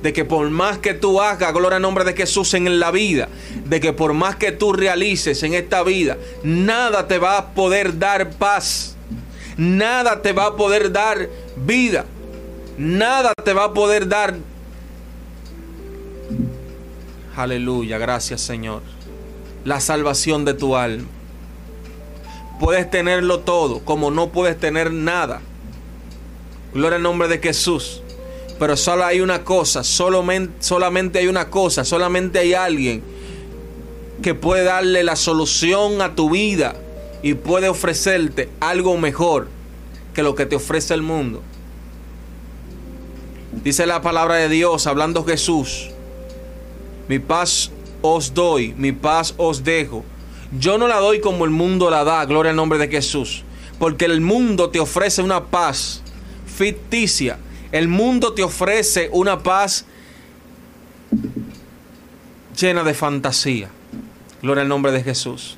de 0.00 0.12
que 0.12 0.24
por 0.24 0.48
más 0.48 0.78
que 0.78 0.94
tú 0.94 1.20
hagas, 1.20 1.52
gloria 1.52 1.78
al 1.78 1.82
nombre 1.82 2.04
de 2.04 2.12
Jesús 2.12 2.54
en 2.54 2.78
la 2.78 2.92
vida, 2.92 3.28
de 3.64 3.80
que 3.80 3.92
por 3.92 4.12
más 4.12 4.36
que 4.36 4.52
tú 4.52 4.74
realices 4.74 5.42
en 5.42 5.54
esta 5.54 5.82
vida, 5.82 6.18
nada 6.44 7.08
te 7.08 7.18
va 7.18 7.36
a 7.36 7.46
poder 7.52 7.98
dar 7.98 8.30
paz 8.30 8.96
nada 9.56 10.22
te 10.22 10.32
va 10.32 10.46
a 10.46 10.56
poder 10.56 10.92
dar 10.92 11.28
vida. 11.56 12.04
Nada 12.78 13.34
te 13.44 13.52
va 13.52 13.64
a 13.64 13.72
poder 13.74 14.06
dar. 14.06 14.36
Aleluya, 17.34 17.98
gracias 17.98 18.40
Señor. 18.40 19.01
La 19.64 19.80
salvación 19.80 20.44
de 20.44 20.54
tu 20.54 20.76
alma. 20.76 21.06
Puedes 22.58 22.90
tenerlo 22.90 23.40
todo, 23.40 23.80
como 23.84 24.10
no 24.10 24.30
puedes 24.30 24.58
tener 24.58 24.92
nada. 24.92 25.40
Gloria 26.74 26.96
al 26.96 27.02
nombre 27.02 27.28
de 27.28 27.38
Jesús. 27.38 28.02
Pero 28.58 28.76
solo 28.76 29.04
hay 29.04 29.20
una 29.20 29.42
cosa, 29.44 29.82
solamente, 29.82 30.54
solamente 30.60 31.18
hay 31.18 31.26
una 31.26 31.50
cosa, 31.50 31.84
solamente 31.84 32.38
hay 32.38 32.54
alguien 32.54 33.02
que 34.22 34.34
puede 34.34 34.62
darle 34.64 35.02
la 35.02 35.16
solución 35.16 36.00
a 36.00 36.14
tu 36.14 36.30
vida 36.30 36.76
y 37.22 37.34
puede 37.34 37.68
ofrecerte 37.68 38.48
algo 38.60 38.96
mejor 38.96 39.48
que 40.14 40.22
lo 40.22 40.34
que 40.34 40.46
te 40.46 40.56
ofrece 40.56 40.94
el 40.94 41.02
mundo. 41.02 41.42
Dice 43.64 43.86
la 43.86 44.00
palabra 44.00 44.36
de 44.36 44.48
Dios, 44.48 44.86
hablando 44.86 45.24
Jesús, 45.24 45.90
mi 47.08 47.18
paz 47.18 47.70
os 48.02 48.34
doy, 48.34 48.74
mi 48.76 48.92
paz 48.92 49.34
os 49.38 49.64
dejo. 49.64 50.04
Yo 50.58 50.76
no 50.76 50.86
la 50.86 50.98
doy 50.98 51.20
como 51.20 51.44
el 51.44 51.50
mundo 51.50 51.88
la 51.90 52.04
da, 52.04 52.24
gloria 52.26 52.50
al 52.50 52.56
nombre 52.56 52.78
de 52.78 52.88
Jesús. 52.88 53.44
Porque 53.78 54.04
el 54.04 54.20
mundo 54.20 54.70
te 54.70 54.80
ofrece 54.80 55.22
una 55.22 55.44
paz 55.46 56.02
ficticia. 56.46 57.38
El 57.72 57.88
mundo 57.88 58.34
te 58.34 58.42
ofrece 58.42 59.08
una 59.12 59.42
paz 59.42 59.86
llena 62.58 62.84
de 62.84 62.92
fantasía. 62.92 63.70
Gloria 64.42 64.62
al 64.62 64.68
nombre 64.68 64.92
de 64.92 65.02
Jesús 65.02 65.56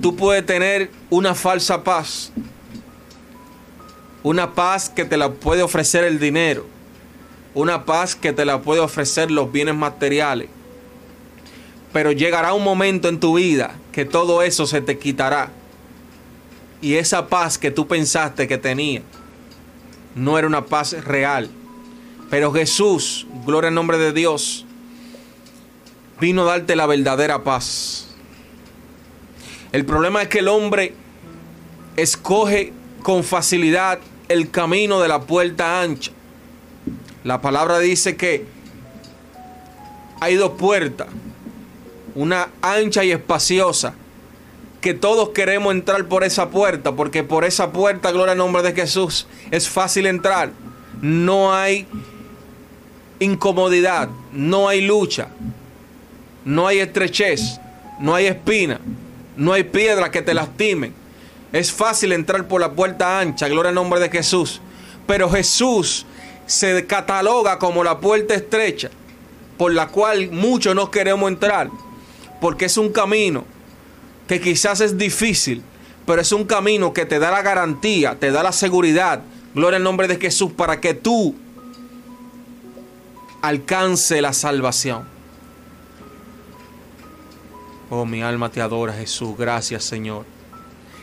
tú 0.00 0.16
puedes 0.16 0.44
tener 0.44 0.90
una 1.10 1.34
falsa 1.34 1.84
paz. 1.84 2.32
Una 4.22 4.54
paz 4.54 4.90
que 4.90 5.04
te 5.04 5.16
la 5.16 5.30
puede 5.32 5.62
ofrecer 5.62 6.04
el 6.04 6.18
dinero. 6.18 6.66
Una 7.54 7.84
paz 7.84 8.14
que 8.14 8.32
te 8.32 8.44
la 8.44 8.62
puede 8.62 8.80
ofrecer 8.80 9.30
los 9.30 9.50
bienes 9.50 9.74
materiales. 9.74 10.48
Pero 11.92 12.12
llegará 12.12 12.54
un 12.54 12.62
momento 12.62 13.08
en 13.08 13.18
tu 13.18 13.36
vida 13.36 13.74
que 13.92 14.04
todo 14.04 14.42
eso 14.42 14.66
se 14.66 14.80
te 14.80 14.98
quitará. 14.98 15.50
Y 16.80 16.94
esa 16.94 17.26
paz 17.26 17.58
que 17.58 17.70
tú 17.70 17.86
pensaste 17.86 18.48
que 18.48 18.58
tenía 18.58 19.02
no 20.14 20.38
era 20.38 20.46
una 20.46 20.64
paz 20.66 20.92
real. 21.04 21.50
Pero 22.30 22.52
Jesús, 22.52 23.26
gloria 23.44 23.68
al 23.68 23.74
nombre 23.74 23.98
de 23.98 24.12
Dios, 24.12 24.64
vino 26.20 26.42
a 26.42 26.46
darte 26.46 26.76
la 26.76 26.86
verdadera 26.86 27.42
paz. 27.42 28.08
El 29.72 29.84
problema 29.84 30.22
es 30.22 30.28
que 30.28 30.40
el 30.40 30.48
hombre 30.48 30.94
escoge 31.96 32.72
con 33.02 33.24
facilidad 33.24 33.98
el 34.28 34.50
camino 34.50 35.00
de 35.00 35.08
la 35.08 35.22
puerta 35.22 35.82
ancha. 35.82 36.12
La 37.24 37.40
palabra 37.40 37.78
dice 37.78 38.16
que 38.16 38.46
hay 40.20 40.36
dos 40.36 40.52
puertas, 40.52 41.08
una 42.20 42.50
ancha 42.60 43.02
y 43.02 43.12
espaciosa, 43.12 43.94
que 44.82 44.92
todos 44.92 45.30
queremos 45.30 45.72
entrar 45.72 46.06
por 46.06 46.22
esa 46.22 46.50
puerta, 46.50 46.92
porque 46.92 47.24
por 47.24 47.46
esa 47.46 47.72
puerta, 47.72 48.12
gloria 48.12 48.32
al 48.32 48.38
nombre 48.38 48.62
de 48.62 48.74
Jesús, 48.74 49.26
es 49.50 49.70
fácil 49.70 50.04
entrar. 50.04 50.50
No 51.00 51.54
hay 51.54 51.86
incomodidad, 53.20 54.10
no 54.32 54.68
hay 54.68 54.82
lucha, 54.82 55.28
no 56.44 56.66
hay 56.66 56.80
estrechez, 56.80 57.58
no 58.00 58.14
hay 58.14 58.26
espina, 58.26 58.80
no 59.36 59.54
hay 59.54 59.64
piedra 59.64 60.10
que 60.10 60.20
te 60.20 60.34
lastimen. 60.34 60.92
Es 61.52 61.72
fácil 61.72 62.12
entrar 62.12 62.46
por 62.48 62.60
la 62.60 62.72
puerta 62.72 63.18
ancha, 63.18 63.48
gloria 63.48 63.70
al 63.70 63.74
nombre 63.74 63.98
de 63.98 64.10
Jesús. 64.10 64.60
Pero 65.06 65.30
Jesús 65.30 66.04
se 66.44 66.86
cataloga 66.86 67.58
como 67.58 67.82
la 67.82 67.98
puerta 67.98 68.34
estrecha, 68.34 68.90
por 69.56 69.72
la 69.72 69.88
cual 69.88 70.30
muchos 70.30 70.74
no 70.74 70.90
queremos 70.90 71.30
entrar, 71.30 71.70
porque 72.40 72.66
es 72.66 72.76
un 72.76 72.90
camino 72.90 73.44
que 74.26 74.40
quizás 74.40 74.80
es 74.80 74.96
difícil, 74.96 75.62
pero 76.06 76.22
es 76.22 76.32
un 76.32 76.44
camino 76.44 76.92
que 76.92 77.06
te 77.06 77.18
da 77.18 77.30
la 77.30 77.42
garantía, 77.42 78.18
te 78.18 78.30
da 78.30 78.42
la 78.42 78.52
seguridad, 78.52 79.22
gloria 79.54 79.76
al 79.76 79.82
nombre 79.82 80.08
de 80.08 80.16
Jesús, 80.16 80.52
para 80.52 80.80
que 80.80 80.94
tú 80.94 81.34
alcance 83.42 84.20
la 84.20 84.32
salvación. 84.32 85.04
Oh, 87.90 88.04
mi 88.04 88.22
alma 88.22 88.50
te 88.50 88.60
adora, 88.60 88.92
Jesús. 88.92 89.36
Gracias, 89.36 89.82
Señor. 89.84 90.24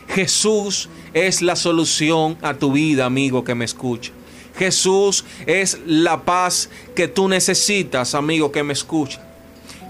Jesús 0.08 0.88
es 1.12 1.42
la 1.42 1.54
solución 1.54 2.38
a 2.40 2.54
tu 2.54 2.72
vida, 2.72 3.04
amigo 3.04 3.44
que 3.44 3.54
me 3.54 3.66
escucha. 3.66 4.10
Jesús 4.58 5.24
es 5.46 5.78
la 5.86 6.22
paz 6.22 6.70
que 6.96 7.06
tú 7.06 7.28
necesitas, 7.28 8.14
amigo 8.14 8.50
que 8.50 8.62
me 8.62 8.72
escucha. 8.72 9.27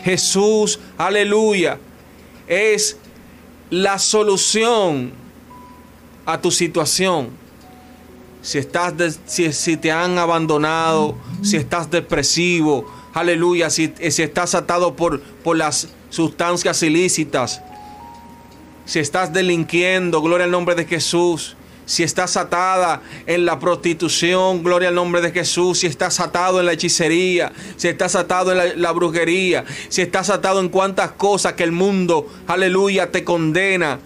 Jesús, 0.02 0.78
aleluya, 0.96 1.78
es 2.46 2.96
la 3.70 3.98
solución 3.98 5.12
a 6.24 6.40
tu 6.40 6.50
situación. 6.50 7.30
Si, 8.40 8.58
estás 8.58 9.18
si, 9.26 9.52
si, 9.52 9.76
te 9.76 9.90
han 9.90 10.16
abandonado, 10.16 11.16
si 11.42 11.56
estás 11.56 11.90
depresivo, 11.90 12.86
aleluya, 13.12 13.68
si, 13.68 13.92
si 14.10 14.22
estás 14.22 14.54
atado 14.54 14.94
por, 14.94 15.20
por 15.20 15.56
las 15.56 15.88
sustancias 16.08 16.82
ilícitas, 16.82 17.60
si 18.86 19.00
estás 19.00 19.32
delinquiendo, 19.34 20.22
gloria 20.22 20.46
al 20.46 20.50
nombre 20.50 20.74
de 20.74 20.86
Jesús. 20.86 21.57
Si 21.88 22.02
estás 22.02 22.36
atada 22.36 23.00
en 23.26 23.46
la 23.46 23.58
prostitución, 23.58 24.62
gloria 24.62 24.90
al 24.90 24.94
nombre 24.94 25.22
de 25.22 25.32
Jesús. 25.32 25.78
Si 25.78 25.86
estás 25.86 26.20
atado 26.20 26.60
en 26.60 26.66
la 26.66 26.74
hechicería, 26.74 27.50
si 27.78 27.88
estás 27.88 28.14
atado 28.14 28.52
en 28.52 28.82
la, 28.82 28.92
brujería, 28.92 29.64
si 29.88 30.02
estás 30.02 30.28
atado 30.28 30.60
en 30.60 30.68
cuantas 30.68 31.12
cosas 31.12 31.54
que 31.54 31.64
el 31.64 31.72
mundo, 31.72 32.30
aleluya, 32.46 33.10
te 33.10 33.24
condena 33.24 34.00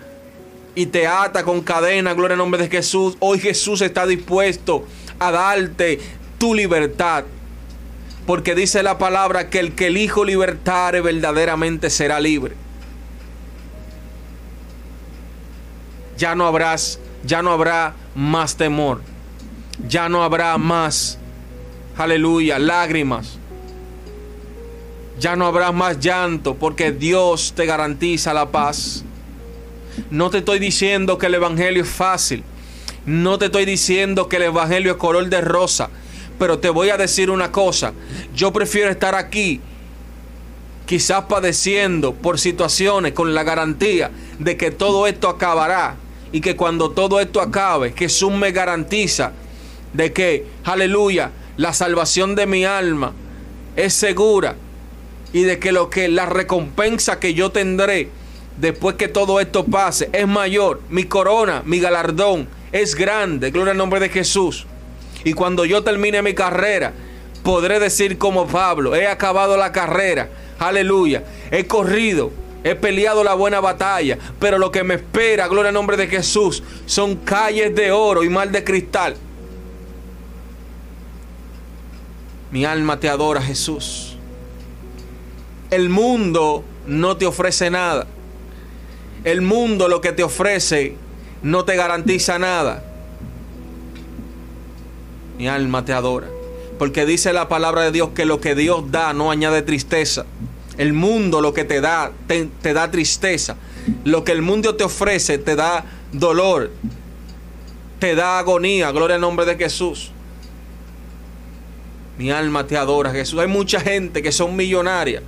y 0.77 0.87
te 0.87 1.09
ata 1.09 1.43
con 1.43 1.61
cadena, 1.61 2.15
gloria 2.15 2.35
al 2.35 2.39
nombre 2.39 2.63
de 2.63 2.71
Jesús. 2.71 3.17
Hoy 3.19 3.41
Jesús 3.41 3.81
está 3.81 4.07
dispuesto 4.07 4.87
a 5.19 5.33
darte 5.33 5.99
tu 6.39 6.55
libertad. 6.55 7.25
Porque 8.29 8.55
dice 8.55 8.85
la 8.85 8.97
palabra 8.97 9.51
que 9.51 9.59
el 9.59 9.75
que 9.75 9.89
el 9.89 9.97
Hijo 9.97 10.25
libertare 10.25 11.01
verdaderamente 11.01 11.91
será 11.91 12.21
libre. 12.21 12.55
Ya 16.17 16.37
no 16.37 16.47
habrás, 16.47 17.01
ya 17.25 17.43
no 17.43 17.53
habrá 17.53 17.95
más 18.15 18.57
temor. 18.57 19.01
Ya 19.89 20.09
no 20.09 20.23
habrá 20.23 20.57
más, 20.59 21.19
aleluya, 21.97 22.59
lágrimas. 22.59 23.39
Ya 25.19 25.37
no 25.37 25.47
habrá 25.47 25.73
más 25.73 26.01
llanto 26.01 26.55
porque 26.55 26.93
Dios 26.93 27.53
te 27.55 27.67
garantiza 27.67 28.35
la 28.35 28.51
paz. 28.51 29.05
No 30.11 30.31
te 30.31 30.39
estoy 30.39 30.59
diciendo 30.59 31.19
que 31.19 31.27
el 31.27 31.35
Evangelio 31.35 31.83
es 31.83 31.89
fácil. 31.89 32.45
No 33.07 33.39
te 33.39 33.47
estoy 33.47 33.65
diciendo 33.65 34.29
que 34.29 34.37
el 34.37 34.45
Evangelio 34.45 34.93
es 34.93 34.99
color 34.99 35.29
de 35.29 35.41
rosa. 35.41 35.91
Pero 36.39 36.59
te 36.59 36.71
voy 36.71 36.91
a 36.91 36.97
decir 36.97 37.31
una 37.31 37.53
cosa. 37.53 37.93
Yo 38.35 38.53
prefiero 38.53 38.91
estar 38.91 39.15
aquí 39.15 39.61
quizás 40.87 41.25
padeciendo 41.25 42.15
por 42.15 42.39
situaciones 42.39 43.13
con 43.13 43.35
la 43.35 43.45
garantía 43.45 44.11
de 44.39 44.57
que 44.57 44.71
todo 44.71 45.07
esto 45.07 45.29
acabará 45.29 45.97
y 46.33 46.41
que 46.41 46.57
cuando 46.57 46.91
todo 46.91 47.21
esto 47.21 47.41
acabe, 47.41 47.93
Jesús 47.97 48.33
me 48.33 48.51
garantiza 48.51 49.33
de 49.93 50.13
que, 50.13 50.47
aleluya, 50.65 51.31
la 51.57 51.75
salvación 51.75 52.35
de 52.35 52.47
mi 52.47 52.65
alma 52.65 53.13
es 53.77 53.93
segura 53.93 54.57
y 55.33 55.43
de 55.43 55.59
que 55.59 55.73
lo 55.73 55.91
que 55.91 56.09
la 56.09 56.27
recompensa 56.27 57.21
que 57.21 57.35
yo 57.35 57.51
tendré 57.51 58.09
después 58.57 58.97
que 58.97 59.09
todo 59.09 59.41
esto 59.41 59.65
pase 59.65 60.09
es 60.13 60.27
mayor, 60.27 60.81
mi 60.89 61.05
corona, 61.05 61.63
mi 61.65 61.81
galardón 61.81 62.49
es 62.71 62.95
grande, 62.95 63.51
gloria 63.51 63.73
al 63.73 63.79
nombre 63.79 64.01
de 64.01 64.09
Jesús. 64.09 64.67
Y 65.25 65.35
cuando 65.35 65.65
yo 65.65 65.83
termine 65.83 66.23
mi 66.23 66.35
carrera, 66.35 66.93
podré 67.43 67.79
decir 67.79 68.19
como 68.19 68.47
Pablo, 68.47 68.95
he 68.95 69.07
acabado 69.07 69.57
la 69.57 69.73
carrera, 69.73 70.31
aleluya, 70.59 71.25
he 71.51 71.67
corrido, 71.67 72.33
he 72.65 72.75
peleado 72.75 73.25
la 73.25 73.35
buena 73.35 73.61
batalla, 73.61 74.19
pero 74.39 74.59
lo 74.59 74.71
que 74.71 74.85
me 74.85 74.95
espera, 74.95 75.49
gloria 75.49 75.69
al 75.69 75.75
nombre 75.75 75.97
de 75.97 76.07
Jesús, 76.07 76.63
son 76.87 77.17
calles 77.17 77.75
de 77.75 77.91
oro 77.91 78.23
y 78.23 78.29
mal 78.29 78.53
de 78.53 78.65
cristal. 78.65 79.17
Mi 82.51 82.65
alma 82.65 83.01
te 83.01 83.09
adora, 83.09 83.41
Jesús. 83.41 84.17
El 85.71 85.89
mundo 85.89 86.65
no 86.87 87.17
te 87.17 87.27
ofrece 87.27 87.71
nada. 87.71 88.07
El 89.25 89.41
mundo 89.41 89.89
lo 89.89 90.01
que 90.01 90.13
te 90.13 90.23
ofrece 90.23 90.97
no 91.43 91.65
te 91.65 91.77
garantiza 91.77 92.39
nada. 92.39 92.85
Mi 95.39 95.49
alma 95.49 95.85
te 95.85 95.93
adora. 95.93 96.29
Porque 96.79 97.07
dice 97.07 97.33
la 97.33 97.49
palabra 97.49 97.83
de 97.83 97.93
Dios 97.93 98.11
que 98.15 98.27
lo 98.27 98.41
que 98.41 98.55
Dios 98.55 98.91
da 98.91 99.15
no 99.15 99.31
añade 99.31 99.63
tristeza. 99.63 100.27
El 100.83 100.95
mundo 100.95 101.41
lo 101.41 101.55
que 101.55 101.63
te 101.63 101.81
da, 101.81 102.11
te, 102.27 102.73
da 102.73 102.91
tristeza. 102.91 103.55
Lo 104.03 104.25
que 104.25 104.33
el 104.33 104.43
mundo 104.43 104.75
te 104.75 104.83
ofrece 104.83 105.39
te 105.39 105.55
da 105.55 105.85
dolor. 106.11 106.73
Te 108.01 108.17
da 108.17 108.41
agonía. 108.41 108.91
Gloria 108.91 109.15
al 109.15 109.21
nombre 109.21 109.47
de 109.47 109.55
Jesús. 109.55 110.11
Mi 112.19 112.33
alma 112.33 112.67
te 112.67 112.77
adora, 112.77 113.13
Jesús. 113.13 113.39
Hay 113.39 113.47
mucha 113.47 113.79
gente 113.79 114.23
que 114.23 114.33
son 114.33 114.57
millonarias 114.57 115.23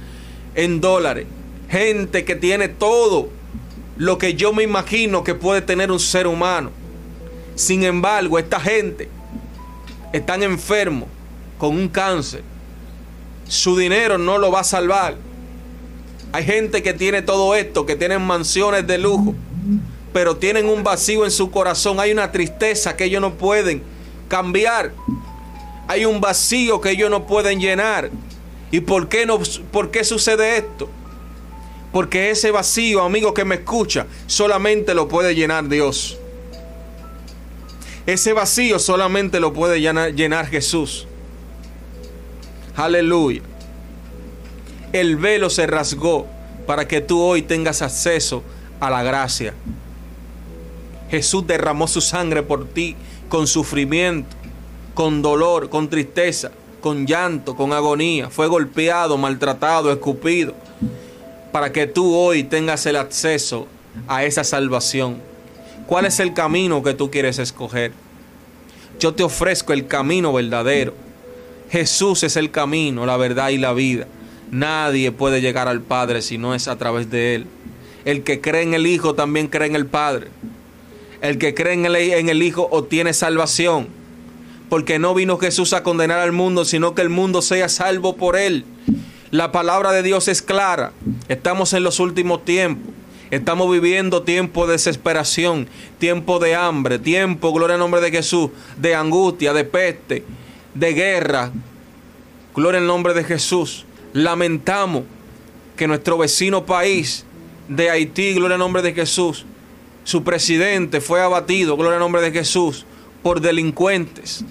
en 0.57 0.81
dólares. 0.81 1.29
Gente 1.69 2.25
que 2.25 2.35
tiene 2.35 2.67
todo 2.67 3.29
lo 3.97 4.19
que 4.19 4.35
yo 4.35 4.53
me 4.53 4.65
imagino 4.65 5.23
que 5.23 5.37
puede 5.37 5.63
tener 5.63 5.93
un 5.93 6.01
ser 6.01 6.27
humano. 6.27 6.73
Sin 7.55 7.85
embargo, 7.85 8.41
esta 8.41 8.59
gente 8.59 9.09
están 10.13 10.43
enfermos 10.43 11.09
con 11.59 11.77
un 11.77 11.87
cáncer. 11.87 12.43
Su 13.47 13.79
dinero 13.79 14.19
no 14.19 14.37
lo 14.39 14.51
va 14.51 14.59
a 14.59 14.65
salvar. 14.65 15.15
Hay 16.35 16.43
gente 16.43 16.83
que 16.83 16.93
tiene 16.93 17.23
todo 17.23 17.55
esto, 17.55 17.87
que 17.87 17.95
tienen 17.95 18.21
mansiones 18.21 18.85
de 18.89 18.99
lujo, 18.99 19.37
pero 20.13 20.37
tienen 20.37 20.69
un 20.69 20.83
vacío 20.83 21.25
en 21.25 21.31
su 21.31 21.49
corazón. 21.53 22.01
Hay 22.01 22.11
una 22.11 22.33
tristeza 22.33 22.97
que 22.97 23.05
ellos 23.05 23.21
no 23.21 23.35
pueden 23.35 23.85
cambiar. 24.27 24.93
Hay 25.87 26.05
un 26.05 26.21
vacío 26.21 26.81
que 26.81 26.91
ellos 26.91 27.09
no 27.09 27.25
pueden 27.25 27.61
llenar. 27.61 28.11
¿Y 28.73 28.81
por 28.81 29.09
qué, 29.09 29.27
no, 29.27 29.39
por 29.71 29.93
qué 29.93 30.03
sucede 30.03 30.57
esto? 30.57 30.91
Porque 31.93 32.33
ese 32.33 32.51
vacío, 32.51 33.05
amigo 33.05 33.33
que 33.33 33.45
me 33.45 33.55
escucha, 33.55 34.09
solamente 34.27 34.93
lo 34.93 35.07
puede 35.07 35.37
llenar 35.37 35.69
Dios. 35.69 36.19
Ese 38.07 38.33
vacío 38.33 38.81
solamente 38.81 39.39
lo 39.39 39.53
puede 39.53 39.81
llenar, 39.81 40.13
llenar 40.13 40.49
Jesús. 40.49 41.07
Aleluya. 42.75 43.54
El 44.95 45.17
velo 45.17 45.51
se 45.51 45.67
rasgó 45.67 46.25
para 46.69 46.87
que 46.87 47.01
tú 47.01 47.21
hoy 47.21 47.43
tengas 47.43 47.83
acceso 47.83 48.45
a 48.79 48.91
la 48.91 49.03
gracia. 49.03 49.53
Jesús 51.11 51.45
derramó 51.49 51.89
su 51.89 52.01
sangre 52.01 52.45
por 52.45 52.69
ti 52.69 52.95
con 53.29 53.49
sufrimiento, 53.49 54.37
con 54.95 55.21
dolor, 55.21 55.69
con 55.69 55.91
tristeza, 55.91 56.53
con 56.81 57.09
llanto, 57.09 57.57
con 57.57 57.73
agonía. 57.73 58.31
Fue 58.31 58.47
golpeado, 58.47 59.19
maltratado, 59.19 59.91
escupido, 59.91 60.55
para 61.51 61.73
que 61.73 61.89
tú 61.89 62.15
hoy 62.15 62.45
tengas 62.45 62.87
el 62.87 62.95
acceso 62.95 63.67
a 64.07 64.23
esa 64.23 64.45
salvación. 64.45 65.21
¿Cuál 65.89 66.07
es 66.07 66.21
el 66.21 66.35
camino 66.35 66.85
que 66.85 66.95
tú 66.95 67.11
quieres 67.11 67.41
escoger? 67.41 67.91
Yo 69.01 69.13
te 69.13 69.25
ofrezco 69.25 69.73
el 69.73 69.89
camino 69.89 70.33
verdadero. 70.33 70.95
Jesús 71.69 72.23
es 72.23 72.37
el 72.37 72.53
camino, 72.53 73.05
la 73.07 73.17
verdad 73.17 73.49
y 73.49 73.59
la 73.59 73.73
vida. 73.73 74.07
Nadie 74.51 75.13
puede 75.13 75.41
llegar 75.41 75.69
al 75.69 75.81
Padre 75.81 76.23
si 76.23 76.39
no 76.39 76.55
es 76.55 76.69
a 76.69 76.77
través 76.77 77.11
de 77.11 77.35
Él. 77.35 77.47
El 78.05 78.23
que 78.23 78.41
cree 78.41 78.63
en 78.63 78.75
el 78.75 78.87
Hijo 78.87 79.15
también 79.15 79.49
cree 79.49 79.69
en 79.69 79.77
el 79.77 79.87
Padre. 79.87 80.29
El 81.21 81.39
que 81.39 81.55
cree 81.55 81.73
en 81.75 81.87
el, 81.87 81.97
en 81.97 82.29
el 82.29 82.43
Hijo 82.43 82.69
obtiene 82.71 83.13
salvación. 83.13 83.89
porque 84.69 84.99
no 84.99 85.15
vino 85.15 85.39
Jesús 85.39 85.73
a 85.73 85.83
condenar 85.83 86.19
al 86.19 86.33
mundo, 86.33 86.65
sino 86.65 86.95
que 86.95 87.03
el 87.03 87.09
mundo 87.09 87.43
sea 87.43 87.69
salvo 87.69 88.17
por 88.17 88.37
él. 88.37 88.65
La 89.31 89.53
palabra 89.53 89.93
de 89.93 90.03
Dios 90.03 90.27
es 90.29 90.43
clara. 90.43 90.93
Estamos 91.29 91.73
en 91.75 91.83
los 91.83 92.01
últimos 92.01 92.45
tiempos. 92.45 92.93
Estamos 93.31 93.71
viviendo 93.71 94.23
tiempo 94.23 94.67
de 94.67 94.73
desesperación, 94.73 95.67
tiempo 95.99 96.39
de 96.39 96.55
hambre, 96.55 96.99
tiempo, 96.99 97.53
gloria 97.53 97.75
al 97.75 97.81
nombre 97.81 98.01
de 98.01 98.11
Jesús, 98.11 98.51
de 98.77 98.95
angustia, 98.95 99.53
de 99.53 99.65
peste, 99.65 100.25
de 100.75 100.93
guerra. 100.93 101.51
Gloria 102.55 102.81
al 102.81 102.87
nombre 102.87 103.13
de 103.15 103.25
Jesús. 103.25 103.87
Lamentamos 104.15 105.03
que 105.77 105.89
nuestro 105.89 106.17
vecino 106.17 106.65
país 106.65 107.25
de 107.69 107.91
Haití, 107.91 108.33
gloria 108.35 108.55
al 108.55 108.61
nombre 108.61 108.81
de 108.81 108.95
Jesús, 108.95 109.45
su 110.05 110.23
presidente 110.23 111.01
fue 111.01 111.21
abatido, 111.21 111.77
gloria 111.77 111.95
al 111.95 112.01
nombre 112.01 112.23
de 112.23 112.31
Jesús, 112.31 112.87
por 113.25 113.41
delincuentes 113.41 114.45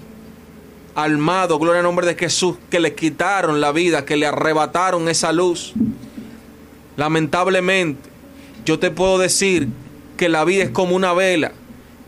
armados, 0.94 1.58
gloria 1.58 1.80
al 1.80 1.84
nombre 1.84 2.06
de 2.06 2.14
Jesús, 2.14 2.56
que 2.70 2.78
le 2.78 2.94
quitaron 2.94 3.62
la 3.62 3.72
vida, 3.72 4.04
que 4.04 4.18
le 4.18 4.26
arrebataron 4.26 5.08
esa 5.08 5.32
luz. 5.32 5.72
Lamentablemente, 6.98 8.10
yo 8.66 8.78
te 8.78 8.90
puedo 8.90 9.16
decir 9.16 9.68
que 10.18 10.28
la 10.28 10.44
vida 10.44 10.64
es 10.64 10.70
como 10.70 10.94
una 10.94 11.14
vela 11.14 11.52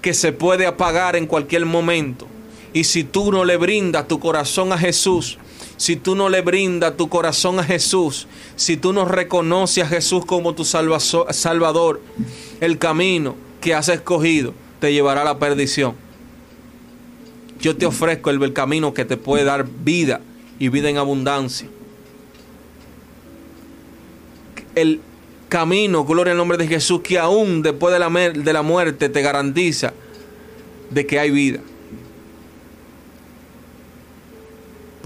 que 0.03 0.13
se 0.13 0.33
puede 0.33 0.67
apagar 0.67 1.17
en 1.17 1.27
cualquier 1.27 1.65
momento. 1.65 2.27
Y 2.75 2.85
si 2.85 3.03
tú 3.03 3.33
no 3.33 3.47
le 3.47 3.57
brindas 3.57 4.07
tu 4.07 4.21
corazón 4.21 4.73
a 4.73 4.79
Jesús, 4.79 5.39
si 5.77 5.97
tú 5.97 6.15
no 6.15 6.29
le 6.29 6.41
brindas 6.41 6.97
tu 6.97 7.09
corazón 7.09 7.59
a 7.59 7.65
Jesús, 7.65 8.27
si 8.57 8.77
tú 8.77 8.93
no 8.93 9.05
reconoces 9.05 9.85
a 9.85 9.89
Jesús 9.89 10.25
como 10.25 10.55
tu 10.55 10.65
Salvador, 10.65 12.01
el 12.61 12.79
camino 12.79 13.35
que 13.61 13.75
has 13.75 13.89
escogido 13.89 14.55
te 14.81 14.93
llevará 14.93 15.23
a 15.23 15.25
la 15.25 15.39
perdición. 15.39 15.95
Yo 17.61 17.77
te 17.77 17.87
ofrezco 17.87 18.31
el, 18.31 18.53
camino 18.53 18.95
que 18.95 19.05
te 19.05 19.17
puede 19.17 19.45
dar 19.45 19.67
vida 19.67 20.21
y 20.59 20.69
vida 20.69 20.89
en 20.89 20.99
abundancia. 20.99 21.69
El 24.75 25.01
camino, 25.49 26.05
gloria 26.05 26.33
al 26.33 26.39
nombre 26.39 26.59
de 26.59 26.67
Jesús, 26.67 27.01
que 27.01 27.19
aún 27.19 27.63
después 27.63 27.93
de 27.93 27.99
la, 27.99 28.11
de 28.11 28.53
la 28.53 28.63
muerte 28.63 29.09
te 29.09 29.23
garantiza 29.23 29.95
de 30.91 31.07
que 31.07 31.19
hay 31.19 31.31
vida. 31.31 31.61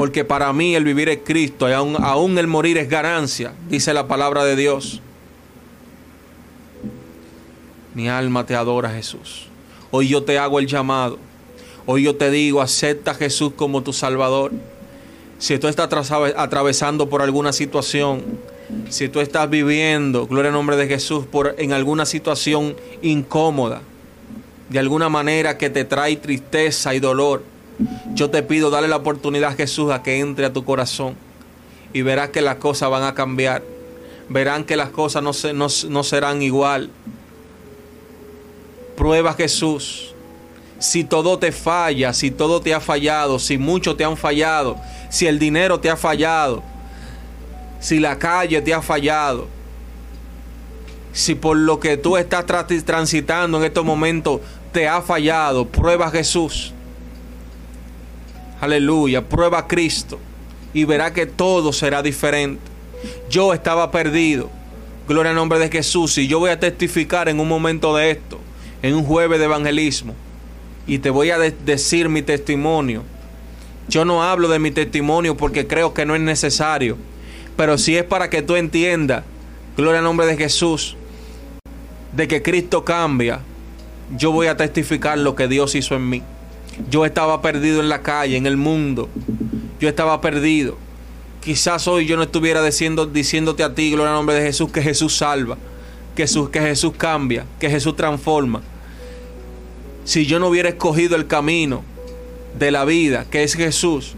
Porque 0.00 0.24
para 0.24 0.50
mí 0.54 0.74
el 0.74 0.82
vivir 0.82 1.10
es 1.10 1.18
Cristo 1.22 1.68
y 1.68 1.72
aún, 1.72 1.94
aún 2.02 2.38
el 2.38 2.46
morir 2.46 2.78
es 2.78 2.88
ganancia, 2.88 3.52
dice 3.68 3.92
la 3.92 4.08
palabra 4.08 4.44
de 4.44 4.56
Dios. 4.56 5.02
Mi 7.92 8.08
alma 8.08 8.46
te 8.46 8.54
adora, 8.54 8.88
Jesús. 8.88 9.48
Hoy 9.90 10.08
yo 10.08 10.22
te 10.22 10.38
hago 10.38 10.58
el 10.58 10.66
llamado. 10.66 11.18
Hoy 11.84 12.04
yo 12.04 12.16
te 12.16 12.30
digo, 12.30 12.62
acepta 12.62 13.10
a 13.10 13.14
Jesús 13.14 13.52
como 13.54 13.82
tu 13.82 13.92
Salvador. 13.92 14.52
Si 15.38 15.58
tú 15.58 15.68
estás 15.68 15.90
atravesando 16.34 17.10
por 17.10 17.20
alguna 17.20 17.52
situación, 17.52 18.22
si 18.88 19.10
tú 19.10 19.20
estás 19.20 19.50
viviendo, 19.50 20.26
gloria 20.26 20.48
al 20.48 20.54
nombre 20.54 20.78
de 20.78 20.88
Jesús, 20.88 21.26
por, 21.26 21.56
en 21.58 21.74
alguna 21.74 22.06
situación 22.06 22.74
incómoda, 23.02 23.82
de 24.70 24.78
alguna 24.78 25.10
manera 25.10 25.58
que 25.58 25.68
te 25.68 25.84
trae 25.84 26.16
tristeza 26.16 26.94
y 26.94 27.00
dolor, 27.00 27.42
yo 28.14 28.30
te 28.30 28.42
pido 28.42 28.70
darle 28.70 28.88
la 28.88 28.96
oportunidad 28.96 29.50
a 29.50 29.54
Jesús 29.54 29.90
a 29.90 30.02
que 30.02 30.18
entre 30.18 30.46
a 30.46 30.52
tu 30.52 30.64
corazón 30.64 31.16
y 31.92 32.02
verás 32.02 32.30
que 32.30 32.40
las 32.40 32.56
cosas 32.56 32.90
van 32.90 33.02
a 33.02 33.14
cambiar. 33.14 33.62
Verán 34.28 34.64
que 34.64 34.76
las 34.76 34.90
cosas 34.90 35.22
no, 35.22 35.32
se, 35.32 35.52
no, 35.52 35.66
no 35.88 36.04
serán 36.04 36.42
igual. 36.42 36.90
Prueba 38.96 39.34
Jesús. 39.34 40.14
Si 40.78 41.04
todo 41.04 41.38
te 41.38 41.52
falla, 41.52 42.12
si 42.12 42.30
todo 42.30 42.60
te 42.60 42.72
ha 42.72 42.80
fallado, 42.80 43.38
si 43.38 43.58
muchos 43.58 43.96
te 43.96 44.04
han 44.04 44.16
fallado, 44.16 44.76
si 45.10 45.26
el 45.26 45.38
dinero 45.38 45.78
te 45.80 45.90
ha 45.90 45.96
fallado, 45.96 46.62
si 47.80 47.98
la 47.98 48.18
calle 48.18 48.62
te 48.62 48.72
ha 48.72 48.80
fallado, 48.80 49.46
si 51.12 51.34
por 51.34 51.56
lo 51.56 51.80
que 51.80 51.98
tú 51.98 52.16
estás 52.16 52.46
transitando 52.86 53.58
en 53.58 53.64
estos 53.64 53.84
momentos 53.84 54.40
te 54.72 54.88
ha 54.88 55.02
fallado, 55.02 55.66
prueba 55.66 56.10
Jesús. 56.10 56.72
Aleluya, 58.60 59.28
prueba 59.28 59.58
a 59.58 59.66
Cristo 59.66 60.18
y 60.72 60.84
verá 60.84 61.12
que 61.12 61.26
todo 61.26 61.72
será 61.72 62.02
diferente. 62.02 62.62
Yo 63.30 63.54
estaba 63.54 63.90
perdido. 63.90 64.50
Gloria 65.08 65.30
al 65.30 65.36
nombre 65.36 65.58
de 65.58 65.70
Jesús. 65.70 66.18
Y 66.18 66.28
yo 66.28 66.38
voy 66.38 66.50
a 66.50 66.60
testificar 66.60 67.28
en 67.28 67.40
un 67.40 67.48
momento 67.48 67.96
de 67.96 68.10
esto 68.10 68.40
en 68.82 68.94
un 68.94 69.04
jueves 69.04 69.38
de 69.38 69.44
evangelismo 69.44 70.14
y 70.86 70.98
te 70.98 71.10
voy 71.10 71.30
a 71.30 71.38
decir 71.38 72.08
mi 72.08 72.22
testimonio. 72.22 73.02
Yo 73.88 74.04
no 74.04 74.22
hablo 74.22 74.48
de 74.48 74.58
mi 74.58 74.70
testimonio 74.70 75.36
porque 75.36 75.66
creo 75.66 75.94
que 75.94 76.06
no 76.06 76.14
es 76.14 76.20
necesario, 76.20 76.96
pero 77.56 77.76
si 77.76 77.96
es 77.96 78.04
para 78.04 78.30
que 78.30 78.42
tú 78.42 78.56
entiendas, 78.56 79.24
gloria 79.76 79.98
al 79.98 80.04
nombre 80.04 80.26
de 80.26 80.36
Jesús, 80.36 80.96
de 82.12 82.28
que 82.28 82.42
Cristo 82.42 82.84
cambia, 82.84 83.40
yo 84.16 84.32
voy 84.32 84.46
a 84.46 84.56
testificar 84.56 85.18
lo 85.18 85.34
que 85.34 85.48
Dios 85.48 85.74
hizo 85.74 85.94
en 85.94 86.08
mí. 86.08 86.22
Yo 86.88 87.04
estaba 87.04 87.42
perdido 87.42 87.80
en 87.80 87.88
la 87.88 88.02
calle, 88.02 88.36
en 88.36 88.46
el 88.46 88.56
mundo. 88.56 89.08
Yo 89.80 89.88
estaba 89.88 90.20
perdido. 90.20 90.76
Quizás 91.42 91.88
hoy 91.88 92.06
yo 92.06 92.16
no 92.16 92.22
estuviera 92.22 92.62
diciéndote 92.62 93.62
a 93.62 93.74
ti, 93.74 93.90
gloria 93.90 94.10
al 94.12 94.16
nombre 94.16 94.36
de 94.36 94.42
Jesús, 94.42 94.70
que 94.70 94.82
Jesús 94.82 95.16
salva 95.16 95.56
que 96.14 96.22
Jesús, 96.22 96.50
que 96.50 96.60
Jesús 96.60 96.92
cambia, 96.96 97.46
que 97.58 97.70
Jesús 97.70 97.96
transforma. 97.96 98.62
Si 100.04 100.26
yo 100.26 100.38
no 100.38 100.48
hubiera 100.48 100.68
escogido 100.68 101.16
el 101.16 101.26
camino 101.26 101.82
de 102.58 102.70
la 102.70 102.84
vida, 102.84 103.26
que 103.30 103.42
es 103.42 103.54
Jesús, 103.54 104.14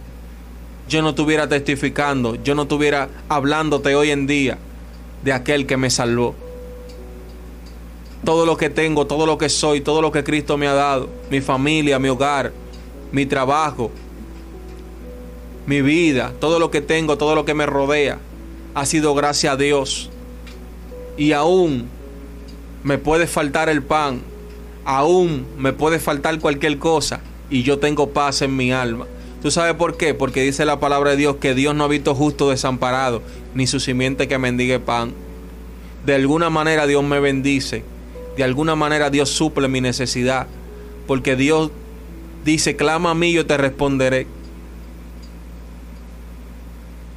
yo 0.89 1.03
no 1.03 1.11
estuviera 1.11 1.49
testificando, 1.49 2.37
yo 2.43 2.55
no 2.55 2.63
estuviera 2.63 3.09
hablándote 3.29 3.95
hoy 3.95 4.11
en 4.11 4.27
día 4.27 4.59
de 5.23 5.33
aquel 5.33 5.67
que 5.67 5.77
me 5.77 5.91
salvó. 5.91 6.35
Todo 8.25 8.47
lo 8.47 8.57
que 8.57 8.71
tengo, 8.71 9.07
todo 9.07 9.27
lo 9.27 9.37
que 9.39 9.49
soy, 9.49 9.81
todo 9.81 10.01
lo 10.01 10.13
que 10.13 10.23
Cristo 10.23 10.57
me 10.57 10.69
ha 10.69 10.75
dado, 10.75 11.09
mi 11.31 11.41
familia, 11.41 11.99
mi 11.99 12.09
hogar, 12.09 12.53
mi 13.11 13.27
trabajo, 13.27 13.91
mi 15.67 15.83
vida, 15.83 16.33
todo 16.41 16.59
lo 16.59 16.71
que 16.71 16.81
tengo, 16.81 17.19
todo 17.19 17.35
lo 17.35 17.45
que 17.45 17.55
me 17.55 17.67
rodea, 17.67 18.19
ha 18.75 18.87
sido 18.87 19.15
gracias 19.15 19.53
a 19.53 19.57
Dios 19.57 20.11
y 21.17 21.33
aún 21.33 21.89
me 22.85 22.99
puede 22.99 23.27
faltar 23.27 23.69
el 23.69 23.83
pan, 23.83 24.23
aún 24.85 25.47
me 25.59 25.73
puede 25.73 25.99
faltar 25.99 26.39
cualquier 26.41 26.79
cosa 26.79 27.21
y 27.51 27.63
yo 27.63 27.79
tengo 27.79 28.11
paz 28.11 28.43
en 28.43 28.57
mi 28.57 28.73
alma. 28.73 29.07
¿Tú 29.43 29.51
sabes 29.51 29.75
por 29.75 29.97
qué? 29.97 30.15
Porque 30.15 30.43
dice 30.43 30.65
la 30.65 30.79
palabra 30.79 31.11
de 31.11 31.17
Dios 31.17 31.37
que 31.37 31.55
Dios 31.55 31.75
no 31.75 31.85
ha 31.85 31.89
visto 31.89 32.15
justo 32.15 32.51
desamparado, 32.51 33.23
ni 33.55 33.67
su 33.67 33.81
simiente 33.81 34.29
que 34.29 34.39
mendigue 34.39 34.79
pan. 34.79 35.13
De 36.07 36.15
alguna 36.15 36.49
manera 36.49 36.87
Dios 36.87 37.03
me 37.03 37.21
bendice, 37.21 37.85
de 38.37 38.45
alguna 38.45 38.75
manera 38.75 39.11
Dios 39.11 39.31
suple 39.31 39.69
mi 39.69 39.81
necesidad, 39.81 40.47
porque 41.07 41.37
Dios 41.37 41.71
dice, 42.45 42.77
clama 42.77 43.11
a 43.11 43.15
mí, 43.15 43.33
yo 43.33 43.47
te 43.47 43.57
responderé. 43.57 44.27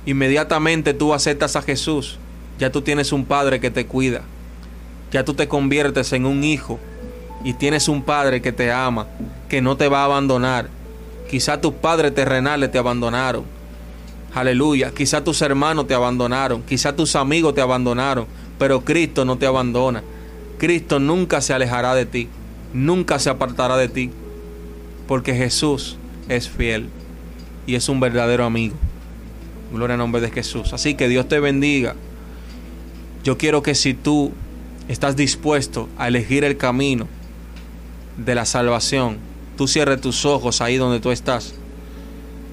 Inmediatamente 0.05 0.93
tú 0.93 1.13
aceptas 1.13 1.55
a 1.55 1.61
Jesús 1.61 2.19
ya 2.57 2.71
tú 2.71 2.81
tienes 2.81 3.11
un 3.11 3.25
padre 3.25 3.59
que 3.59 3.69
te 3.69 3.85
cuida. 3.85 4.21
Ya 5.11 5.23
tú 5.23 5.33
te 5.33 5.47
conviertes 5.47 6.13
en 6.13 6.25
un 6.25 6.43
hijo 6.43 6.79
y 7.43 7.53
tienes 7.53 7.87
un 7.87 8.01
padre 8.01 8.41
que 8.41 8.51
te 8.51 8.71
ama, 8.71 9.07
que 9.49 9.61
no 9.61 9.77
te 9.77 9.87
va 9.87 10.01
a 10.01 10.05
abandonar. 10.05 10.69
Quizá 11.29 11.59
tus 11.59 11.73
padres 11.73 12.13
terrenales 12.15 12.71
te 12.71 12.77
abandonaron. 12.77 13.43
Aleluya. 14.33 14.91
Quizá 14.91 15.23
tus 15.23 15.41
hermanos 15.41 15.87
te 15.87 15.93
abandonaron. 15.93 16.61
Quizá 16.63 16.95
tus 16.95 17.15
amigos 17.15 17.53
te 17.53 17.61
abandonaron. 17.61 18.25
Pero 18.57 18.81
Cristo 18.81 19.25
no 19.25 19.37
te 19.37 19.45
abandona. 19.45 20.03
Cristo 20.65 20.99
nunca 20.99 21.41
se 21.41 21.53
alejará 21.53 21.93
de 21.93 22.07
ti. 22.07 22.27
Nunca 22.73 23.19
se 23.19 23.29
apartará 23.29 23.77
de 23.77 23.87
ti. 23.87 24.09
Porque 25.07 25.35
Jesús 25.35 25.97
es 26.27 26.49
fiel 26.49 26.89
y 27.67 27.75
es 27.75 27.87
un 27.87 27.99
verdadero 27.99 28.45
amigo. 28.45 28.73
Gloria 29.71 29.93
al 29.93 29.99
nombre 29.99 30.21
de 30.21 30.31
Jesús. 30.31 30.73
Así 30.73 30.95
que 30.95 31.07
Dios 31.07 31.27
te 31.27 31.39
bendiga. 31.39 31.93
Yo 33.23 33.37
quiero 33.37 33.61
que 33.61 33.75
si 33.75 33.93
tú 33.93 34.31
estás 34.87 35.15
dispuesto 35.15 35.87
a 35.99 36.07
elegir 36.07 36.43
el 36.43 36.57
camino 36.57 37.07
de 38.17 38.33
la 38.33 38.45
salvación, 38.45 39.17
tú 39.57 39.67
cierres 39.67 40.01
tus 40.01 40.25
ojos 40.25 40.61
ahí 40.61 40.77
donde 40.77 40.99
tú 40.99 41.11
estás 41.11 41.53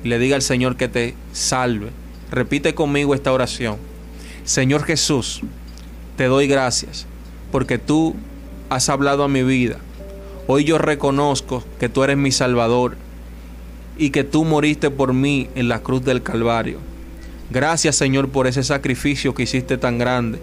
y 0.05 0.09
le 0.09 0.19
diga 0.19 0.37
al 0.37 0.43
Señor 0.43 0.77
que 0.77 0.89
te 0.89 1.15
salve. 1.33 1.89
Repite 2.31 2.75
conmigo 2.75 3.15
esta 3.15 3.33
oración. 3.33 3.79
Señor 4.45 4.85
Jesús, 4.85 5.41
te 6.19 6.25
doy 6.25 6.47
gracias 6.47 7.07
porque 7.53 7.79
tú 7.79 8.17
has 8.69 8.89
hablado 8.89 9.23
a 9.23 9.29
mi 9.29 9.45
vida. 9.45 9.77
Hoy 10.49 10.65
yo 10.65 10.79
reconozco 10.79 11.63
que 11.79 11.89
tú 11.89 12.03
eres 12.03 12.17
mi 12.17 12.33
Salvador 12.33 12.97
y 13.97 14.11
que 14.11 14.25
tú 14.25 14.45
moriste 14.45 14.91
por 14.91 15.13
mí 15.13 15.49
en 15.55 15.69
la 15.69 15.81
cruz 15.81 16.05
del 16.05 16.23
Calvario. 16.25 16.79
Gracias 17.51 17.95
Señor 17.95 18.31
por 18.31 18.49
ese 18.49 18.65
sacrificio 18.65 19.35
que 19.35 19.45
hiciste 19.45 19.79
tan 19.79 19.99
grande 19.99 20.41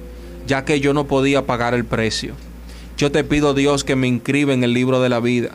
ya 0.49 0.65
que 0.65 0.79
yo 0.79 0.95
no 0.95 1.05
podía 1.05 1.45
pagar 1.45 1.75
el 1.75 1.85
precio. 1.85 2.33
Yo 2.97 3.11
te 3.11 3.23
pido 3.23 3.53
Dios 3.53 3.83
que 3.83 3.95
me 3.95 4.07
inscriba 4.07 4.51
en 4.51 4.63
el 4.63 4.73
libro 4.73 4.99
de 4.99 5.07
la 5.07 5.19
vida. 5.19 5.51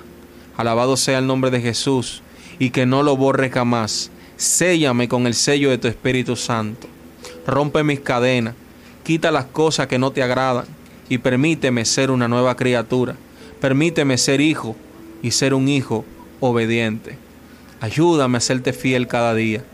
Alabado 0.56 0.96
sea 0.96 1.18
el 1.18 1.26
nombre 1.26 1.50
de 1.50 1.60
Jesús 1.60 2.22
y 2.60 2.70
que 2.70 2.86
no 2.86 3.02
lo 3.02 3.16
borre 3.16 3.50
jamás. 3.50 4.12
Séllame 4.36 5.08
con 5.08 5.26
el 5.26 5.34
sello 5.34 5.70
de 5.70 5.78
tu 5.78 5.88
Espíritu 5.88 6.36
Santo. 6.36 6.86
Rompe 7.44 7.82
mis 7.82 7.98
cadenas, 7.98 8.54
quita 9.02 9.32
las 9.32 9.46
cosas 9.46 9.88
que 9.88 9.98
no 9.98 10.12
te 10.12 10.22
agradan 10.22 10.66
y 11.08 11.18
permíteme 11.18 11.84
ser 11.84 12.10
una 12.10 12.28
nueva 12.28 12.56
criatura. 12.56 13.16
Permíteme 13.60 14.18
ser 14.18 14.40
hijo 14.40 14.76
y 15.22 15.30
ser 15.30 15.54
un 15.54 15.68
hijo 15.68 16.04
obediente. 16.40 17.18
Ayúdame 17.80 18.38
a 18.38 18.40
serte 18.40 18.72
fiel 18.72 19.06
cada 19.06 19.34
día. 19.34 19.64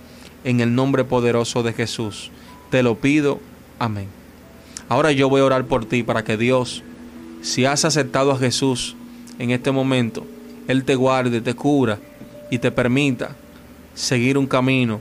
En 0.44 0.60
el 0.60 0.74
nombre 0.74 1.04
poderoso 1.04 1.62
de 1.62 1.72
Jesús. 1.72 2.30
Te 2.70 2.82
lo 2.82 2.96
pido. 2.96 3.40
Amén. 3.78 4.08
Ahora 4.88 5.12
yo 5.12 5.28
voy 5.28 5.40
a 5.40 5.44
orar 5.44 5.66
por 5.66 5.84
ti 5.84 6.02
para 6.02 6.24
que 6.24 6.36
Dios, 6.36 6.82
si 7.42 7.64
has 7.64 7.84
aceptado 7.84 8.32
a 8.32 8.38
Jesús 8.38 8.96
en 9.38 9.50
este 9.50 9.70
momento, 9.70 10.26
Él 10.66 10.84
te 10.84 10.94
guarde, 10.94 11.40
te 11.40 11.54
cura 11.54 11.98
y 12.50 12.58
te 12.58 12.72
permita 12.72 13.36
seguir 13.94 14.36
un 14.36 14.46
camino 14.46 15.00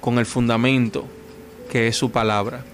con 0.00 0.18
el 0.18 0.26
fundamento 0.26 1.04
que 1.70 1.88
es 1.88 1.96
su 1.96 2.10
palabra. 2.10 2.64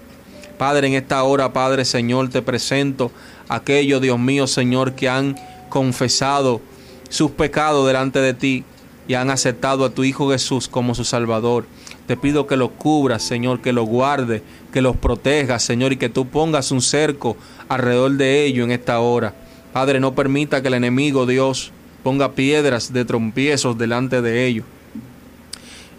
Padre, 0.57 0.87
en 0.87 0.93
esta 0.93 1.23
hora, 1.23 1.53
Padre 1.53 1.85
Señor, 1.85 2.29
te 2.29 2.41
presento 2.41 3.11
aquellos, 3.49 4.01
Dios 4.01 4.19
mío, 4.19 4.47
Señor, 4.47 4.93
que 4.93 5.09
han 5.09 5.35
confesado 5.69 6.61
sus 7.09 7.31
pecados 7.31 7.85
delante 7.87 8.19
de 8.19 8.33
ti 8.33 8.63
y 9.07 9.13
han 9.13 9.29
aceptado 9.29 9.85
a 9.85 9.89
tu 9.89 10.03
Hijo 10.03 10.31
Jesús 10.31 10.67
como 10.67 10.95
su 10.95 11.03
Salvador. 11.03 11.65
Te 12.07 12.17
pido 12.17 12.47
que 12.47 12.55
los 12.55 12.71
cubras, 12.71 13.23
Señor, 13.23 13.61
que 13.61 13.73
los 13.73 13.85
guarde, 13.85 14.43
que 14.71 14.81
los 14.81 14.95
protejas, 14.95 15.63
Señor, 15.63 15.93
y 15.93 15.97
que 15.97 16.09
tú 16.09 16.27
pongas 16.27 16.71
un 16.71 16.81
cerco 16.81 17.37
alrededor 17.67 18.11
de 18.13 18.45
ellos 18.45 18.65
en 18.65 18.71
esta 18.71 18.99
hora. 18.99 19.33
Padre, 19.73 19.99
no 19.99 20.15
permita 20.15 20.61
que 20.61 20.69
el 20.69 20.75
enemigo, 20.75 21.25
Dios, 21.25 21.71
ponga 22.03 22.33
piedras 22.33 22.93
de 22.93 23.05
trompiezos 23.05 23.77
delante 23.77 24.21
de 24.21 24.45
ellos. 24.45 24.65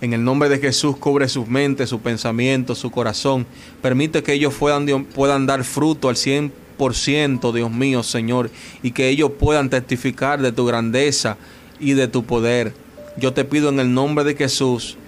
En 0.00 0.12
el 0.12 0.22
nombre 0.22 0.48
de 0.48 0.58
Jesús, 0.58 0.96
cubre 0.96 1.28
sus 1.28 1.48
mentes, 1.48 1.88
su 1.88 2.00
pensamiento, 2.00 2.74
su 2.74 2.90
corazón. 2.90 3.46
Permite 3.80 4.22
que 4.22 4.34
ellos 4.34 4.54
puedan, 4.54 5.04
puedan 5.04 5.46
dar 5.46 5.64
fruto 5.64 6.08
al 6.08 6.16
100%, 6.16 7.52
Dios 7.52 7.70
mío, 7.70 8.02
Señor, 8.02 8.50
y 8.82 8.90
que 8.90 9.08
ellos 9.08 9.32
puedan 9.38 9.70
testificar 9.70 10.42
de 10.42 10.52
tu 10.52 10.66
grandeza 10.66 11.38
y 11.80 11.92
de 11.92 12.08
tu 12.08 12.24
poder. 12.24 12.74
Yo 13.16 13.32
te 13.32 13.44
pido 13.44 13.70
en 13.70 13.80
el 13.80 13.94
nombre 13.94 14.24
de 14.24 14.36
Jesús 14.36 14.98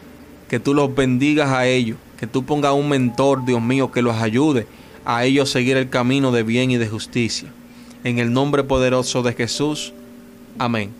que 0.48 0.58
tú 0.58 0.72
los 0.72 0.94
bendigas 0.94 1.50
a 1.50 1.66
ellos, 1.66 1.98
que 2.18 2.26
tú 2.26 2.44
pongas 2.44 2.72
un 2.72 2.88
mentor, 2.88 3.44
Dios 3.44 3.60
mío, 3.60 3.92
que 3.92 4.00
los 4.00 4.16
ayude 4.16 4.66
a 5.04 5.24
ellos 5.24 5.50
seguir 5.50 5.76
el 5.76 5.90
camino 5.90 6.32
de 6.32 6.42
bien 6.42 6.70
y 6.70 6.78
de 6.78 6.88
justicia. 6.88 7.50
En 8.04 8.18
el 8.18 8.32
nombre 8.32 8.64
poderoso 8.64 9.22
de 9.22 9.34
Jesús. 9.34 9.92
Amén. 10.58 10.90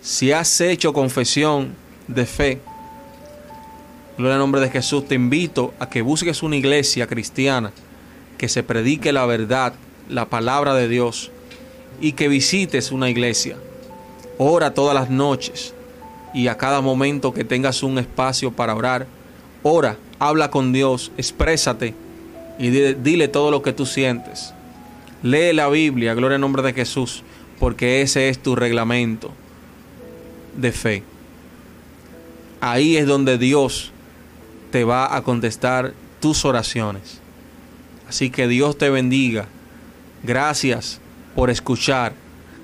Si 0.00 0.32
has 0.32 0.60
hecho 0.60 0.92
confesión 0.92 1.74
de 2.08 2.26
fe, 2.26 2.60
Gloria 4.20 4.34
al 4.34 4.40
nombre 4.40 4.60
de 4.60 4.68
Jesús, 4.68 5.08
te 5.08 5.14
invito 5.14 5.72
a 5.78 5.88
que 5.88 6.02
busques 6.02 6.42
una 6.42 6.54
iglesia 6.54 7.06
cristiana 7.06 7.72
que 8.36 8.50
se 8.50 8.62
predique 8.62 9.14
la 9.14 9.24
verdad, 9.24 9.72
la 10.10 10.28
palabra 10.28 10.74
de 10.74 10.88
Dios 10.88 11.30
y 12.02 12.12
que 12.12 12.28
visites 12.28 12.92
una 12.92 13.08
iglesia. 13.08 13.56
Ora 14.36 14.74
todas 14.74 14.94
las 14.94 15.08
noches 15.08 15.72
y 16.34 16.48
a 16.48 16.58
cada 16.58 16.82
momento 16.82 17.32
que 17.32 17.44
tengas 17.44 17.82
un 17.82 17.96
espacio 17.96 18.52
para 18.52 18.74
orar, 18.74 19.06
ora, 19.62 19.96
habla 20.18 20.50
con 20.50 20.74
Dios, 20.74 21.12
exprésate 21.16 21.94
y 22.58 22.68
dile 22.68 23.26
todo 23.28 23.50
lo 23.50 23.62
que 23.62 23.72
tú 23.72 23.86
sientes. 23.86 24.52
Lee 25.22 25.54
la 25.54 25.70
Biblia, 25.70 26.12
gloria 26.12 26.34
al 26.34 26.42
nombre 26.42 26.62
de 26.62 26.74
Jesús, 26.74 27.22
porque 27.58 28.02
ese 28.02 28.28
es 28.28 28.38
tu 28.38 28.54
reglamento 28.54 29.30
de 30.58 30.72
fe. 30.72 31.04
Ahí 32.60 32.98
es 32.98 33.06
donde 33.06 33.38
Dios 33.38 33.94
te 34.70 34.84
va 34.84 35.14
a 35.14 35.22
contestar 35.22 35.94
tus 36.20 36.44
oraciones. 36.44 37.20
Así 38.08 38.30
que 38.30 38.48
Dios 38.48 38.76
te 38.76 38.90
bendiga. 38.90 39.46
Gracias 40.22 41.00
por 41.34 41.50
escuchar. 41.50 42.12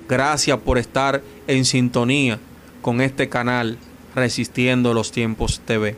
Gracias 0.07 0.57
por 0.59 0.77
estar 0.77 1.21
en 1.47 1.65
sintonía 1.65 2.39
con 2.81 3.01
este 3.01 3.29
canal 3.29 3.77
Resistiendo 4.15 4.93
los 4.93 5.11
Tiempos 5.11 5.61
TV. 5.65 5.95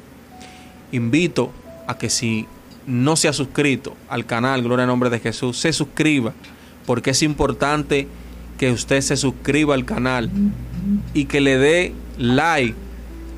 Invito 0.92 1.52
a 1.88 1.98
que 1.98 2.10
si 2.10 2.48
no 2.86 3.16
se 3.16 3.28
ha 3.28 3.34
suscrito 3.34 3.96
al 4.10 4.26
canal 4.26 4.64
Gloria 4.64 4.84
al 4.84 4.90
Nombre 4.90 5.10
de 5.10 5.20
Jesús, 5.20 5.58
se 5.58 5.72
suscriba, 5.74 6.34
porque 6.86 7.12
es 7.12 7.22
importante 7.22 8.08
que 8.58 8.72
usted 8.72 9.02
se 9.02 9.16
suscriba 9.16 9.76
al 9.76 9.86
canal 9.86 10.30
y 11.14 11.26
que 11.26 11.40
le 11.40 11.58
dé 11.58 11.94
like 12.18 12.76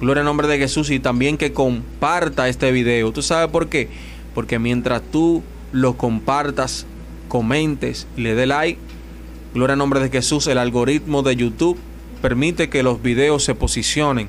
Gloria 0.02 0.22
al 0.22 0.26
nombre 0.26 0.48
de 0.48 0.58
Jesús 0.58 0.90
y 0.90 1.00
también 1.00 1.38
que 1.38 1.54
comparta 1.54 2.50
este 2.50 2.72
video. 2.72 3.12
¿Tú 3.12 3.22
sabes 3.22 3.52
por 3.52 3.70
qué? 3.70 3.88
Porque 4.34 4.58
mientras 4.58 5.04
tú 5.12 5.44
lo 5.72 5.96
compartas, 5.96 6.88
comentes 7.28 8.08
le 8.18 8.34
dé 8.34 8.48
like, 8.48 8.80
gloria 9.54 9.74
al 9.74 9.80
nombre 9.80 10.00
de 10.00 10.10
Jesús, 10.10 10.48
el 10.48 10.58
algoritmo 10.58 11.22
de 11.22 11.36
YouTube 11.36 11.78
permite 12.20 12.68
que 12.68 12.82
los 12.82 13.04
videos 13.04 13.44
se 13.44 13.54
posicionen 13.54 14.28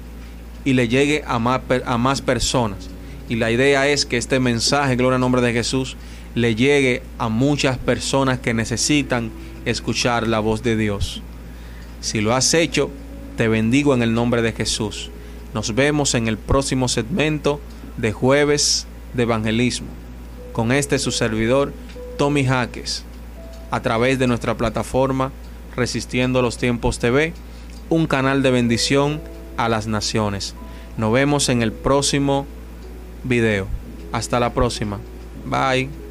y 0.62 0.74
le 0.74 0.88
llegue 0.88 1.24
a 1.26 1.38
más, 1.38 1.62
a 1.86 1.96
más 1.96 2.20
personas. 2.20 2.90
Y 3.30 3.36
la 3.36 3.50
idea 3.50 3.88
es 3.88 4.04
que 4.04 4.18
este 4.18 4.40
mensaje, 4.40 4.94
gloria 4.96 5.14
al 5.14 5.22
nombre 5.22 5.40
de 5.40 5.54
Jesús, 5.54 5.96
le 6.34 6.54
llegue 6.54 7.02
a 7.16 7.30
muchas 7.30 7.78
personas 7.78 8.40
que 8.40 8.52
necesitan 8.52 9.30
escuchar 9.64 10.28
la 10.28 10.38
voz 10.38 10.62
de 10.62 10.76
Dios. 10.76 11.22
Si 12.02 12.20
lo 12.20 12.34
has 12.34 12.52
hecho, 12.52 12.90
te 13.38 13.48
bendigo 13.48 13.94
en 13.94 14.02
el 14.02 14.12
nombre 14.12 14.42
de 14.42 14.52
Jesús. 14.52 15.10
Nos 15.54 15.74
vemos 15.74 16.14
en 16.14 16.28
el 16.28 16.38
próximo 16.38 16.88
segmento 16.88 17.60
de 17.96 18.12
jueves 18.12 18.86
de 19.14 19.24
evangelismo 19.24 19.88
con 20.52 20.72
este 20.72 20.98
su 20.98 21.10
servidor 21.10 21.72
Tommy 22.18 22.44
Jaques 22.44 23.04
a 23.70 23.80
través 23.80 24.18
de 24.18 24.26
nuestra 24.26 24.56
plataforma 24.56 25.32
Resistiendo 25.74 26.42
los 26.42 26.58
Tiempos 26.58 26.98
TV, 26.98 27.32
un 27.88 28.06
canal 28.06 28.42
de 28.42 28.50
bendición 28.50 29.22
a 29.56 29.70
las 29.70 29.86
naciones. 29.86 30.54
Nos 30.98 31.12
vemos 31.12 31.48
en 31.48 31.62
el 31.62 31.72
próximo 31.72 32.46
video. 33.24 33.66
Hasta 34.12 34.38
la 34.38 34.52
próxima. 34.52 35.00
Bye. 35.46 36.01